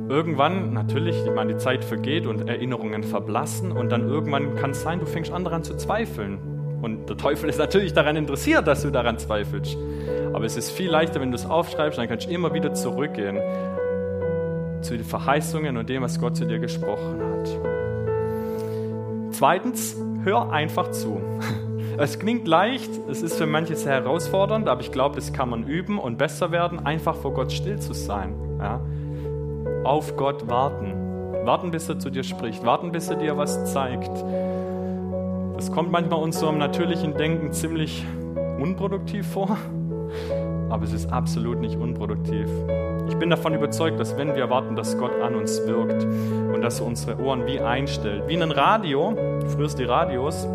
irgendwann, 0.10 0.74
natürlich, 0.74 1.16
ich 1.26 1.32
meine, 1.32 1.54
die 1.54 1.60
Zeit 1.60 1.84
vergeht 1.84 2.26
und 2.26 2.48
Erinnerungen 2.48 3.04
verblassen 3.04 3.72
und 3.72 3.90
dann 3.92 4.08
irgendwann 4.08 4.56
kann 4.56 4.72
es 4.72 4.82
sein, 4.82 5.00
du 5.00 5.06
fängst 5.06 5.32
an 5.32 5.44
daran 5.44 5.64
zu 5.64 5.76
zweifeln. 5.76 6.40
Und 6.82 7.10
der 7.10 7.16
Teufel 7.16 7.50
ist 7.50 7.60
natürlich 7.60 7.94
daran 7.94 8.18
interessiert, 8.18 8.68
dass 8.68 8.82
du 8.82 8.92
daran 8.92 9.18
zweifelst. 9.18 9.78
Aber 10.34 10.46
es 10.46 10.58
ist 10.58 10.72
viel 10.72 10.90
leichter, 10.90 11.22
wenn 11.22 11.32
du 11.32 11.36
es 11.36 11.46
aufschreibst, 11.46 11.98
dann 11.98 12.08
kannst 12.10 12.28
du 12.28 12.32
immer 12.32 12.54
wieder 12.54 12.74
zurückgehen 12.74 13.38
zu 14.82 14.98
den 14.98 15.06
Verheißungen 15.06 15.78
und 15.78 15.88
dem, 15.88 16.02
was 16.04 16.20
Gott 16.20 16.36
zu 16.36 16.46
dir 16.46 16.60
gesprochen 16.60 17.22
hat. 17.22 17.48
Zweitens, 19.32 19.96
hör 20.24 20.52
einfach 20.52 20.92
zu. 20.92 21.22
Es 21.96 22.18
klingt 22.18 22.48
leicht, 22.48 22.90
es 23.08 23.22
ist 23.22 23.38
für 23.38 23.46
manche 23.46 23.76
sehr 23.76 23.94
herausfordernd, 23.94 24.68
aber 24.68 24.82
ich 24.82 24.92
glaube, 24.92 25.16
das 25.16 25.32
kann 25.32 25.48
man 25.48 25.68
üben 25.68 26.00
und 26.00 26.18
besser 26.18 26.52
werden, 26.52 26.84
einfach 26.84 27.16
vor 27.16 27.36
Gott 27.36 27.52
still 27.52 27.80
zu 27.80 27.94
sein. 27.94 28.34
Ja? 28.58 28.82
Auf 29.84 30.16
Gott 30.16 30.48
warten. 30.48 30.94
Warten, 31.46 31.72
bis 31.72 31.90
er 31.90 32.00
zu 32.00 32.10
dir 32.10 32.24
spricht. 32.24 32.66
Warten, 32.66 32.92
bis 32.92 33.10
er 33.10 33.18
dir 33.18 33.38
was 33.38 33.72
zeigt. 33.72 34.12
Das 35.56 35.72
kommt 35.72 35.92
manchmal 35.92 36.22
unserem 36.22 36.58
natürlichen 36.58 37.16
Denken 37.18 37.52
ziemlich 37.52 38.06
unproduktiv 38.60 39.28
vor, 39.28 39.58
aber 40.70 40.84
es 40.84 40.94
ist 40.94 41.12
absolut 41.12 41.60
nicht 41.60 41.78
unproduktiv. 41.78 42.48
Ich 43.10 43.16
bin 43.18 43.30
davon 43.30 43.54
überzeugt, 43.54 44.00
dass 44.00 44.18
wenn 44.18 44.36
wir 44.36 44.50
warten, 44.50 44.76
dass 44.76 44.98
Gott 44.98 45.20
an 45.22 45.36
uns 45.36 45.66
wirkt 45.68 46.04
und 46.04 46.62
dass 46.62 46.80
er 46.80 46.86
unsere 46.86 47.20
Ohren 47.20 47.46
wie 47.46 47.60
einstellt. 47.60 48.24
Wie 48.28 48.42
ein 48.42 48.52
Radio, 48.52 49.16
früher 49.48 49.68
die 49.68 49.84
Radios, 49.84 50.48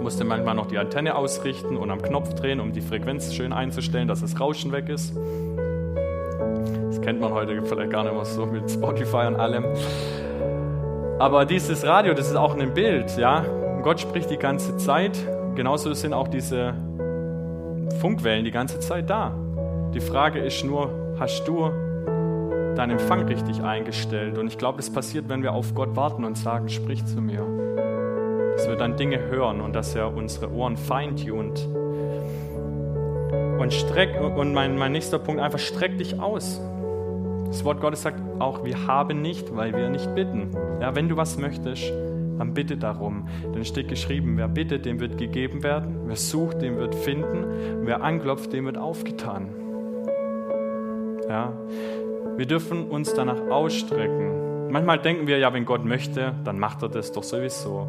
musste 0.00 0.24
manchmal 0.24 0.54
noch 0.54 0.66
die 0.66 0.78
Antenne 0.78 1.14
ausrichten 1.14 1.76
und 1.76 1.90
am 1.90 2.02
Knopf 2.02 2.34
drehen, 2.34 2.60
um 2.60 2.72
die 2.72 2.80
Frequenz 2.80 3.32
schön 3.34 3.52
einzustellen, 3.52 4.08
dass 4.08 4.20
das 4.20 4.38
Rauschen 4.38 4.72
weg 4.72 4.88
ist 4.88 5.16
kennt 7.02 7.20
man 7.20 7.32
heute 7.32 7.60
vielleicht 7.62 7.90
gar 7.90 8.04
nicht 8.04 8.14
mehr 8.14 8.24
so 8.24 8.46
mit 8.46 8.70
Spotify 8.70 9.26
und 9.26 9.36
allem. 9.36 9.64
Aber 11.18 11.44
dieses 11.44 11.84
Radio, 11.84 12.14
das 12.14 12.28
ist 12.28 12.36
auch 12.36 12.56
ein 12.56 12.74
Bild, 12.74 13.16
ja. 13.16 13.44
Gott 13.82 14.00
spricht 14.00 14.30
die 14.30 14.38
ganze 14.38 14.76
Zeit. 14.76 15.18
Genauso 15.54 15.92
sind 15.92 16.12
auch 16.14 16.28
diese 16.28 16.74
Funkwellen 18.00 18.44
die 18.44 18.50
ganze 18.50 18.80
Zeit 18.80 19.10
da. 19.10 19.34
Die 19.94 20.00
Frage 20.00 20.38
ist 20.38 20.64
nur, 20.64 20.90
hast 21.18 21.46
du 21.46 21.68
deinen 22.74 22.92
Empfang 22.92 23.26
richtig 23.26 23.62
eingestellt? 23.62 24.38
Und 24.38 24.46
ich 24.46 24.56
glaube, 24.56 24.78
das 24.78 24.90
passiert, 24.90 25.28
wenn 25.28 25.42
wir 25.42 25.52
auf 25.52 25.74
Gott 25.74 25.94
warten 25.94 26.24
und 26.24 26.38
sagen, 26.38 26.68
sprich 26.68 27.04
zu 27.04 27.20
mir. 27.20 27.44
Dass 28.56 28.68
wir 28.68 28.76
dann 28.76 28.96
Dinge 28.96 29.18
hören 29.18 29.60
und 29.60 29.74
dass 29.74 29.94
er 29.94 30.14
unsere 30.14 30.50
Ohren 30.52 30.76
feintunt. 30.76 31.68
Und, 33.58 33.72
streck, 33.72 34.20
und 34.20 34.54
mein, 34.54 34.76
mein 34.76 34.92
nächster 34.92 35.18
Punkt, 35.18 35.40
einfach 35.40 35.58
streck 35.58 35.98
dich 35.98 36.18
aus. 36.20 36.60
Das 37.46 37.64
Wort 37.64 37.80
Gottes 37.80 38.02
sagt 38.02 38.18
auch, 38.40 38.64
wir 38.64 38.86
haben 38.86 39.20
nicht, 39.20 39.54
weil 39.54 39.74
wir 39.74 39.90
nicht 39.90 40.14
bitten. 40.14 40.50
Ja, 40.80 40.94
wenn 40.94 41.08
du 41.08 41.16
was 41.16 41.36
möchtest, 41.36 41.92
dann 42.38 42.54
bitte 42.54 42.76
darum. 42.76 43.28
Denn 43.54 43.64
steht 43.64 43.88
geschrieben, 43.88 44.36
wer 44.36 44.48
bittet, 44.48 44.86
dem 44.86 45.00
wird 45.00 45.18
gegeben 45.18 45.62
werden, 45.62 46.00
wer 46.06 46.16
sucht, 46.16 46.62
dem 46.62 46.76
wird 46.76 46.94
finden, 46.94 47.44
wer 47.84 48.02
anklopft, 48.02 48.52
dem 48.52 48.64
wird 48.64 48.78
aufgetan. 48.78 49.48
Ja, 51.28 51.52
wir 52.36 52.46
dürfen 52.46 52.88
uns 52.88 53.12
danach 53.14 53.50
ausstrecken. 53.50 54.70
Manchmal 54.70 54.98
denken 54.98 55.26
wir 55.26 55.38
ja, 55.38 55.52
wenn 55.52 55.66
Gott 55.66 55.84
möchte, 55.84 56.34
dann 56.44 56.58
macht 56.58 56.82
er 56.82 56.88
das 56.88 57.12
doch 57.12 57.22
sowieso. 57.22 57.86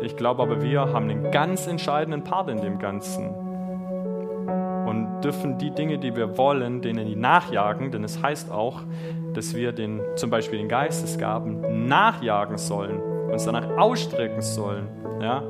Ich 0.00 0.16
glaube 0.16 0.42
aber, 0.42 0.62
wir 0.62 0.92
haben 0.92 1.10
einen 1.10 1.30
ganz 1.30 1.66
entscheidenden 1.66 2.24
Part 2.24 2.48
in 2.48 2.60
dem 2.60 2.78
Ganzen 2.78 3.47
dürfen 5.22 5.58
die 5.58 5.70
Dinge, 5.70 5.98
die 5.98 6.14
wir 6.14 6.38
wollen, 6.38 6.80
denen 6.80 7.20
nachjagen, 7.20 7.90
denn 7.90 8.04
es 8.04 8.22
heißt 8.22 8.50
auch, 8.50 8.82
dass 9.34 9.54
wir 9.54 9.72
den, 9.72 10.00
zum 10.16 10.30
Beispiel 10.30 10.58
den 10.58 10.68
Geistesgaben 10.68 11.86
nachjagen 11.86 12.58
sollen, 12.58 13.00
uns 13.30 13.44
danach 13.44 13.76
ausstrecken 13.76 14.42
sollen. 14.42 14.88
Ja? 15.20 15.42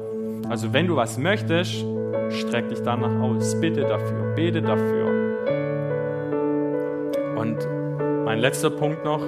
Also 0.48 0.72
wenn 0.72 0.86
du 0.86 0.96
was 0.96 1.18
möchtest, 1.18 1.84
streck 2.30 2.68
dich 2.68 2.82
danach 2.82 3.20
aus, 3.20 3.60
bitte 3.60 3.82
dafür, 3.82 4.34
bete 4.34 4.62
dafür. 4.62 5.06
Und 7.36 7.58
mein 8.24 8.38
letzter 8.38 8.70
Punkt 8.70 9.04
noch, 9.04 9.22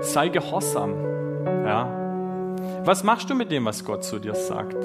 sei 0.00 0.28
gehorsam. 0.28 0.94
Ja? 1.64 1.88
Was 2.84 3.04
machst 3.04 3.28
du 3.28 3.34
mit 3.34 3.50
dem, 3.50 3.64
was 3.64 3.84
Gott 3.84 4.04
zu 4.04 4.18
dir 4.18 4.34
sagt? 4.34 4.76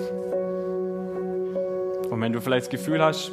Und 2.09 2.21
wenn 2.21 2.33
du 2.33 2.41
vielleicht 2.41 2.67
das 2.67 2.69
Gefühl 2.69 3.03
hast, 3.03 3.31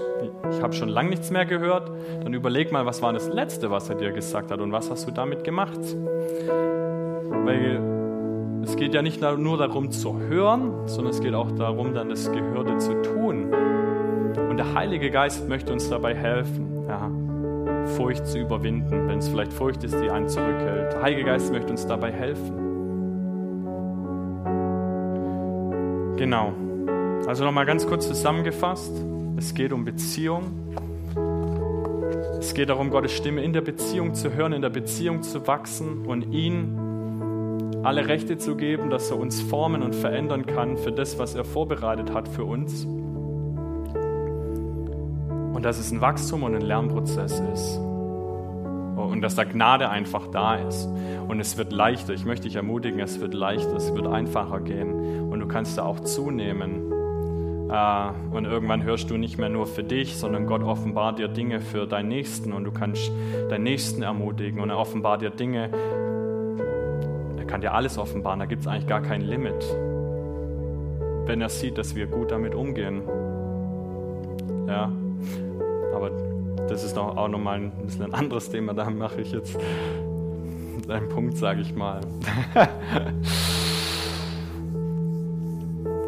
ich 0.51 0.63
habe 0.63 0.73
schon 0.73 0.89
lange 0.89 1.11
nichts 1.11 1.31
mehr 1.31 1.45
gehört, 1.45 1.91
dann 2.23 2.35
überleg 2.35 2.73
mal, 2.73 2.87
was 2.87 3.03
war 3.03 3.13
das 3.13 3.29
Letzte, 3.29 3.71
was 3.71 3.89
er 3.89 3.97
dir 3.97 4.13
gesagt 4.13 4.51
hat 4.51 4.61
und 4.61 4.73
was 4.73 4.91
hast 4.91 5.07
du 5.07 5.11
damit 5.11 5.45
gemacht? 5.45 5.81
Weil 7.45 7.81
es 8.65 8.77
geht 8.77 8.95
ja 8.95 9.03
nicht 9.03 9.21
nur 9.21 9.59
darum 9.59 9.91
zu 9.91 10.19
hören, 10.19 10.87
sondern 10.87 11.13
es 11.13 11.21
geht 11.21 11.35
auch 11.35 11.51
darum, 11.53 11.95
dann 11.95 12.09
das 12.09 12.31
Gehörte 12.31 12.79
zu 12.79 13.03
tun. 13.03 13.53
Und 14.49 14.57
der 14.57 14.75
Heilige 14.75 15.11
Geist 15.11 15.49
möchte 15.49 15.73
uns 15.73 15.89
dabei 15.89 16.15
helfen, 16.15 16.85
ja, 16.89 17.11
Furcht 17.97 18.27
zu 18.27 18.39
überwinden, 18.39 19.09
wenn 19.09 19.19
es 19.19 19.29
vielleicht 19.29 19.53
Furcht 19.53 19.83
ist, 19.85 20.01
die 20.01 20.09
einen 20.09 20.29
zurückhält. 20.29 20.93
Der 20.93 21.03
Heilige 21.03 21.25
Geist 21.25 21.53
möchte 21.53 21.73
uns 21.73 21.87
dabei 21.87 22.13
helfen. 22.13 22.63
Genau. 26.17 26.53
Also 27.27 27.45
nochmal 27.45 27.67
ganz 27.67 27.87
kurz 27.87 28.09
zusammengefasst. 28.09 28.93
Es 29.37 29.55
geht 29.55 29.73
um 29.73 29.85
Beziehung. 29.85 30.75
Es 32.39 32.53
geht 32.53 32.69
darum, 32.69 32.91
Gottes 32.91 33.13
Stimme 33.13 33.43
in 33.43 33.53
der 33.53 33.61
Beziehung 33.61 34.15
zu 34.15 34.33
hören, 34.35 34.53
in 34.53 34.63
der 34.63 34.71
Beziehung 34.71 35.23
zu 35.23 35.47
wachsen 35.47 36.05
und 36.05 36.33
ihn 36.33 37.81
alle 37.85 38.09
Rechte 38.09 38.39
zu 38.39 38.57
geben, 38.57 38.91
dass 38.91 39.11
er 39.11 39.19
uns 39.19 39.41
formen 39.41 39.83
und 39.83 39.95
verändern 39.95 40.47
kann 40.47 40.77
für 40.77 40.91
das, 40.91 41.19
was 41.19 41.37
er 41.37 41.45
vorbereitet 41.45 42.13
hat 42.13 42.27
für 42.27 42.45
uns. 42.45 42.85
Und 45.55 45.63
dass 45.63 45.79
es 45.79 45.93
ein 45.93 46.01
Wachstum 46.01 46.43
und 46.43 46.57
ein 46.57 46.63
Lernprozess 46.63 47.41
ist. 47.55 47.79
Und 47.79 49.21
dass 49.23 49.37
da 49.37 49.45
Gnade 49.45 49.89
einfach 49.89 50.27
da 50.27 50.57
ist. 50.57 50.89
Und 51.29 51.39
es 51.39 51.57
wird 51.57 51.73
leichter. 51.73 52.15
Ich 52.15 52.25
möchte 52.25 52.49
dich 52.49 52.57
ermutigen, 52.57 52.99
es 53.01 53.21
wird 53.21 53.33
leichter, 53.35 53.77
es 53.77 53.95
wird 53.95 54.09
einfacher 54.09 54.61
gehen. 54.61 55.31
Und 55.31 55.39
du 55.39 55.47
kannst 55.47 55.79
da 55.79 55.85
auch 55.85 56.01
zunehmen 56.01 56.92
und 57.73 58.45
irgendwann 58.45 58.83
hörst 58.83 59.09
du 59.09 59.17
nicht 59.17 59.39
mehr 59.39 59.49
nur 59.49 59.67
für 59.67 59.83
dich, 59.83 60.19
sondern 60.19 60.47
Gott 60.47 60.63
offenbart 60.63 61.19
dir 61.19 61.29
Dinge 61.29 61.63
für 61.63 61.87
deinen 61.87 62.09
Nächsten 62.09 62.53
und 62.53 62.65
du 62.65 62.71
kannst 62.71 63.11
deinen 63.49 63.63
Nächsten 63.63 64.03
ermutigen 64.03 64.61
und 64.61 64.69
er 64.69 64.77
offenbart 64.77 65.23
dir 65.23 65.31
Dinge. 65.31 65.71
Er 67.39 67.47
kann 67.47 67.63
dir 67.63 67.73
alles 67.73 67.97
offenbaren, 67.97 68.41
da 68.41 68.45
gibt 68.45 68.61
es 68.61 68.69
eigentlich 68.69 68.87
gar 68.87 69.01
kein 69.01 69.23
Limit. 69.23 69.65
Wenn 71.25 71.41
er 71.41 71.49
sieht, 71.49 71.79
dass 71.79 71.95
wir 71.95 72.07
gut 72.07 72.31
damit 72.31 72.55
umgehen. 72.55 73.01
Ja, 74.67 74.93
aber 75.95 76.11
das 76.69 76.85
ist 76.85 76.99
auch 76.99 77.29
nochmal 77.29 77.59
ein 77.59 77.73
bisschen 77.87 78.05
ein 78.05 78.13
anderes 78.13 78.51
Thema, 78.51 78.75
da 78.75 78.91
mache 78.91 79.23
ich 79.23 79.33
jetzt 79.33 79.59
einen 80.89 81.09
Punkt, 81.09 81.39
sage 81.39 81.63
ich 81.63 81.75
mal. 81.75 82.03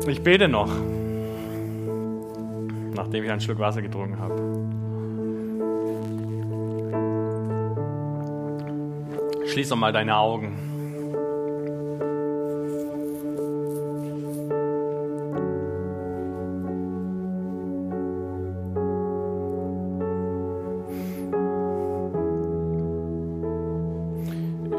ich 0.07 0.23
bete 0.23 0.47
noch 0.47 0.69
nachdem 2.95 3.25
ich 3.25 3.31
einen 3.31 3.41
Schluck 3.41 3.59
Wasser 3.59 3.83
getrunken 3.83 4.19
habe. 4.19 4.35
Schließ 9.47 9.69
doch 9.69 9.77
mal 9.77 9.93
deine 9.93 10.17
Augen. 10.17 10.59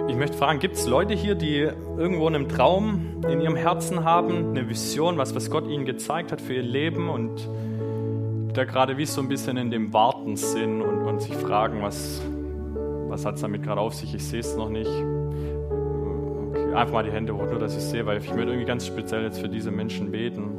Ich 0.08 0.20
möchte 0.20 0.38
fragen, 0.38 0.60
gibt 0.60 0.76
es 0.76 0.88
Leute 0.88 1.14
hier, 1.14 1.36
die 1.36 1.70
irgendwo 1.98 2.28
einen 2.28 2.50
Traum 2.50 3.22
in 3.30 3.42
ihrem 3.42 3.56
Herzen 3.56 4.04
haben, 4.04 4.50
eine 4.50 4.68
Vision, 4.70 5.18
was, 5.18 5.36
was 5.36 5.50
Gott 5.50 5.68
ihnen 5.68 5.86
gezeigt 5.86 6.32
hat 6.32 6.42
für 6.42 6.54
ihr 6.54 6.64
Leben 6.64 7.10
und 7.10 7.48
da 8.58 8.64
gerade 8.64 8.98
wie 8.98 9.06
so 9.06 9.22
ein 9.22 9.28
bisschen 9.28 9.58
in 9.58 9.70
dem 9.70 9.92
Warten 9.94 10.36
sind 10.38 10.82
und, 10.82 11.02
und 11.06 11.22
sich 11.22 11.36
fragen, 11.36 11.82
was, 11.82 12.22
was 13.10 13.26
hat 13.26 13.36
es 13.36 13.42
damit 13.42 13.64
gerade 13.64 13.82
auf 13.82 13.94
sich? 13.94 14.16
Ich 14.16 14.24
sehe 14.24 14.40
es 14.40 14.56
noch 14.56 14.70
nicht. 14.70 14.90
Okay, 16.50 16.74
einfach 16.74 16.94
mal 16.94 17.04
die 17.04 17.12
Hände 17.12 17.36
hoch, 17.36 17.46
nur 17.46 17.60
dass 17.60 17.76
ich 17.76 17.84
sehe, 17.84 18.06
weil 18.06 18.20
ich 18.20 18.30
möchte 18.30 18.44
irgendwie 18.44 18.66
ganz 18.66 18.88
speziell 18.88 19.24
jetzt 19.24 19.40
für 19.40 19.50
diese 19.50 19.72
Menschen 19.72 20.12
beten. 20.12 20.52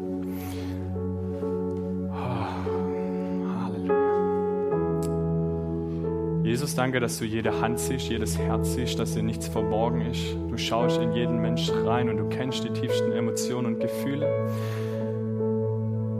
Jesus, 6.44 6.74
danke, 6.76 7.00
dass 7.00 7.18
du 7.18 7.24
jede 7.24 7.60
Hand 7.60 7.80
siehst, 7.80 8.08
jedes 8.08 8.38
Herz 8.38 8.74
siehst, 8.74 8.98
dass 8.98 9.14
dir 9.14 9.22
nichts 9.22 9.48
verborgen 9.48 10.02
ist. 10.02 10.36
Du 10.48 10.56
schaust 10.56 11.00
in 11.00 11.12
jeden 11.12 11.40
Mensch 11.42 11.70
rein 11.84 12.08
und 12.08 12.18
du 12.18 12.28
kennst 12.28 12.62
die 12.62 12.70
tiefsten 12.70 13.10
Emotionen 13.12 13.74
und 13.74 13.80
Gefühle. 13.80 14.46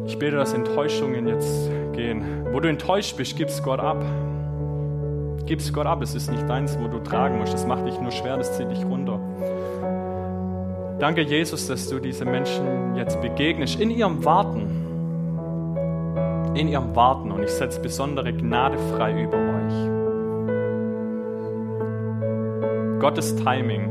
Ich 0.07 0.19
bete, 0.19 0.37
dass 0.37 0.53
Enttäuschungen 0.55 1.27
jetzt 1.27 1.71
gehen. 1.93 2.47
Wo 2.53 2.61
du 2.61 2.69
enttäuscht 2.69 3.17
bist, 3.17 3.37
gib's 3.37 3.63
Gott 3.63 3.81
ab. 3.81 4.05
Gib's 5.47 5.73
Gott 5.73 5.87
ab. 5.87 6.01
Es 6.03 6.15
ist 6.15 6.31
nicht 6.31 6.49
deins, 6.49 6.79
wo 6.79 6.87
du 6.89 7.01
tragen 7.01 7.39
musst. 7.39 7.53
Das 7.53 7.67
macht 7.67 7.87
dich 7.87 8.01
nur 8.01 8.13
schwer, 8.13 8.37
das 8.37 8.57
zieht 8.57 8.71
dich 8.71 8.85
runter. 8.85 9.19
Danke, 10.99 11.23
Jesus, 11.23 11.67
dass 11.67 11.89
du 11.89 11.99
diese 11.99 12.25
Menschen 12.25 12.97
jetzt 12.97 13.21
begegnest 13.21 13.81
in 13.81 13.91
ihrem 13.91 14.25
Warten. 14.25 14.63
In 16.55 16.69
ihrem 16.69 16.97
Warten. 16.97 17.33
Und 17.33 17.43
ich 17.43 17.51
setze 17.51 17.81
besondere 17.81 18.33
Gnade 18.33 18.79
frei 18.97 19.23
über 19.23 19.37
euch. 19.37 19.97
Gottes 23.01 23.37
Timing. 23.37 23.91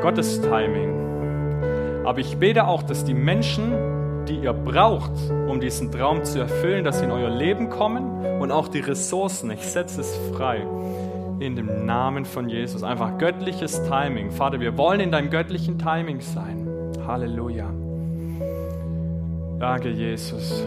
Gottes 0.00 0.40
Timing. 0.40 2.04
Aber 2.04 2.18
ich 2.18 2.36
bete 2.36 2.66
auch, 2.66 2.82
dass 2.82 3.04
die 3.04 3.14
Menschen, 3.14 3.72
die 4.28 4.38
ihr 4.38 4.52
braucht, 4.52 5.12
um 5.48 5.60
diesen 5.60 5.90
Traum 5.90 6.24
zu 6.24 6.38
erfüllen, 6.38 6.84
dass 6.84 6.98
sie 6.98 7.04
in 7.04 7.10
euer 7.10 7.30
Leben 7.30 7.70
kommen 7.70 8.40
und 8.40 8.50
auch 8.50 8.68
die 8.68 8.80
Ressourcen. 8.80 9.50
Ich 9.50 9.62
setze 9.62 10.00
es 10.00 10.16
frei 10.34 10.66
in 11.40 11.56
dem 11.56 11.86
Namen 11.86 12.24
von 12.24 12.48
Jesus. 12.48 12.82
Einfach 12.82 13.18
göttliches 13.18 13.82
Timing. 13.88 14.30
Vater, 14.30 14.60
wir 14.60 14.76
wollen 14.78 15.00
in 15.00 15.10
deinem 15.10 15.30
göttlichen 15.30 15.78
Timing 15.78 16.20
sein. 16.20 16.68
Halleluja. 17.06 17.68
Danke, 19.58 19.90
Jesus. 19.90 20.64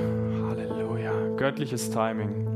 Halleluja. 0.47 1.11
Göttliches 1.37 1.89
Timing. 1.91 2.47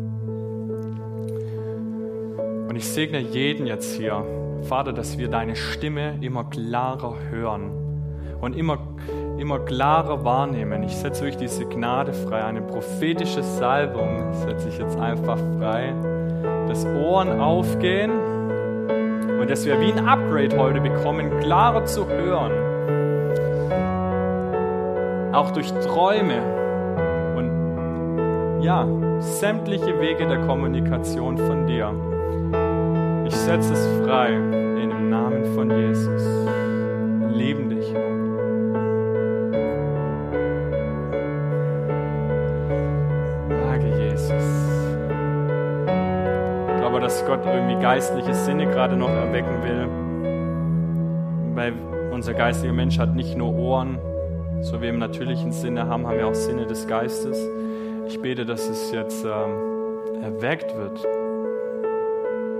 Und 2.70 2.76
ich 2.76 2.88
segne 2.88 3.20
jeden 3.20 3.66
jetzt 3.66 3.96
hier, 3.96 4.24
Vater, 4.64 4.94
dass 4.94 5.18
wir 5.18 5.30
deine 5.30 5.56
Stimme 5.56 6.18
immer 6.22 6.44
klarer 6.44 7.16
hören 7.32 7.72
und 8.42 8.56
immer 8.56 8.78
immer 9.40 9.60
klarer 9.60 10.24
wahrnehmen. 10.26 10.84
Ich 10.84 10.96
setze 10.98 11.24
euch 11.24 11.38
diese 11.38 11.66
Gnade 11.66 12.14
frei, 12.14 12.44
eine 12.44 12.62
prophetische 12.62 13.42
Salbung 13.42 14.34
setze 14.34 14.68
ich 14.70 14.78
jetzt 14.78 14.98
einfach 15.00 15.38
frei, 15.58 15.94
dass 16.68 16.86
Ohren 16.86 17.40
aufgehen 17.40 18.12
und 19.40 19.50
dass 19.50 19.66
wir 19.66 19.80
wie 19.80 19.94
ein 19.94 20.08
Upgrade 20.08 20.58
heute 20.58 20.82
bekommen, 20.82 21.40
klarer 21.40 21.86
zu 21.86 22.08
hören. 22.08 22.52
Auch 25.34 25.52
durch 25.52 25.72
Träume 25.72 26.42
und 27.38 28.62
ja, 28.62 28.86
sämtliche 29.20 30.00
Wege 30.02 30.28
der 30.28 30.40
Kommunikation 30.46 31.38
von 31.38 31.66
dir. 31.66 31.94
Ich 33.26 33.36
setze 33.36 33.74
es 33.74 33.88
frei 34.04 34.34
in 34.34 34.90
dem 34.90 35.10
Namen 35.10 35.46
von 35.56 35.70
Jesus. 35.72 36.24
Lieben 37.32 37.69
Gott 47.30 47.46
irgendwie 47.46 47.80
geistliche 47.80 48.34
Sinne 48.34 48.66
gerade 48.66 48.96
noch 48.96 49.12
erwecken 49.12 49.62
will. 49.62 49.88
Weil 51.56 51.74
unser 52.12 52.34
geistiger 52.34 52.74
Mensch 52.74 52.98
hat 52.98 53.14
nicht 53.14 53.38
nur 53.38 53.54
Ohren, 53.54 54.00
so 54.62 54.78
wie 54.78 54.82
wir 54.82 54.90
im 54.90 54.98
natürlichen 54.98 55.52
Sinne 55.52 55.88
haben, 55.88 56.08
haben 56.08 56.18
wir 56.18 56.26
auch 56.26 56.34
Sinne 56.34 56.66
des 56.66 56.88
Geistes. 56.88 57.38
Ich 58.08 58.20
bete, 58.20 58.48
dass 58.48 58.68
es 58.68 58.92
jetzt 58.92 59.24
ähm, 59.24 60.24
erweckt 60.24 60.76
wird. 60.76 61.06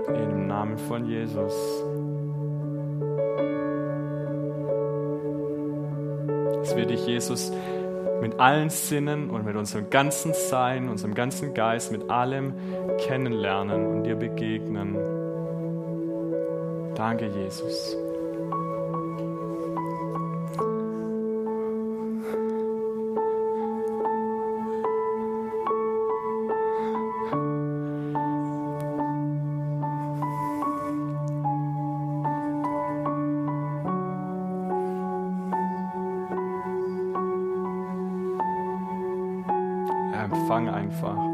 Im 0.06 0.46
Namen 0.46 0.78
von 0.78 1.04
Jesus. 1.04 1.84
Dass 6.60 6.76
wir 6.76 6.86
dich, 6.86 7.08
Jesus, 7.08 7.52
mit 8.20 8.38
allen 8.38 8.70
Sinnen 8.70 9.30
und 9.30 9.44
mit 9.44 9.56
unserem 9.56 9.90
ganzen 9.90 10.32
Sein, 10.34 10.88
unserem 10.88 11.14
ganzen 11.14 11.54
Geist, 11.54 11.92
mit 11.92 12.10
allem 12.10 12.54
kennenlernen 12.98 13.86
und 13.86 14.04
dir 14.04 14.16
begegnen. 14.16 14.96
Danke, 16.94 17.26
Jesus. 17.26 17.96
Empfang 40.50 40.68
einfach. 40.68 41.29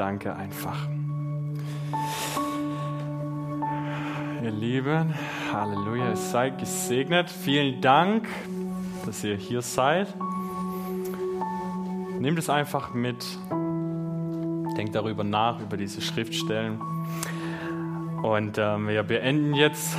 Danke 0.00 0.34
einfach. 0.34 0.88
Ihr 4.42 4.50
Lieben, 4.50 5.14
Halleluja, 5.52 6.16
seid 6.16 6.58
gesegnet. 6.58 7.28
Vielen 7.28 7.82
Dank, 7.82 8.26
dass 9.04 9.22
ihr 9.22 9.36
hier 9.36 9.60
seid. 9.60 10.08
Nehmt 12.18 12.38
es 12.38 12.48
einfach 12.48 12.94
mit. 12.94 13.26
Denkt 14.78 14.94
darüber 14.94 15.22
nach, 15.22 15.60
über 15.60 15.76
diese 15.76 16.00
Schriftstellen. 16.00 16.80
Und 18.22 18.56
ähm, 18.56 18.88
wir 18.88 19.02
beenden 19.02 19.52
jetzt 19.52 19.98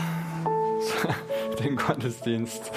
den 1.63 1.75
Gottesdienst. 1.75 2.71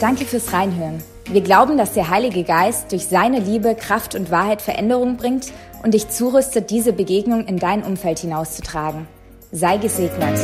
Danke 0.00 0.24
fürs 0.24 0.52
Reinhören. 0.52 1.04
Wir 1.26 1.42
glauben, 1.42 1.78
dass 1.78 1.92
der 1.92 2.10
Heilige 2.10 2.42
Geist 2.42 2.90
durch 2.90 3.06
seine 3.06 3.38
Liebe, 3.38 3.76
Kraft 3.76 4.16
und 4.16 4.32
Wahrheit 4.32 4.60
Veränderung 4.60 5.16
bringt 5.16 5.52
und 5.82 5.94
dich 5.94 6.08
zurüstet, 6.08 6.70
diese 6.70 6.92
Begegnung 6.92 7.46
in 7.46 7.58
dein 7.58 7.82
Umfeld 7.82 8.18
hinauszutragen. 8.18 9.06
Sei 9.50 9.76
gesegnet. 9.76 10.38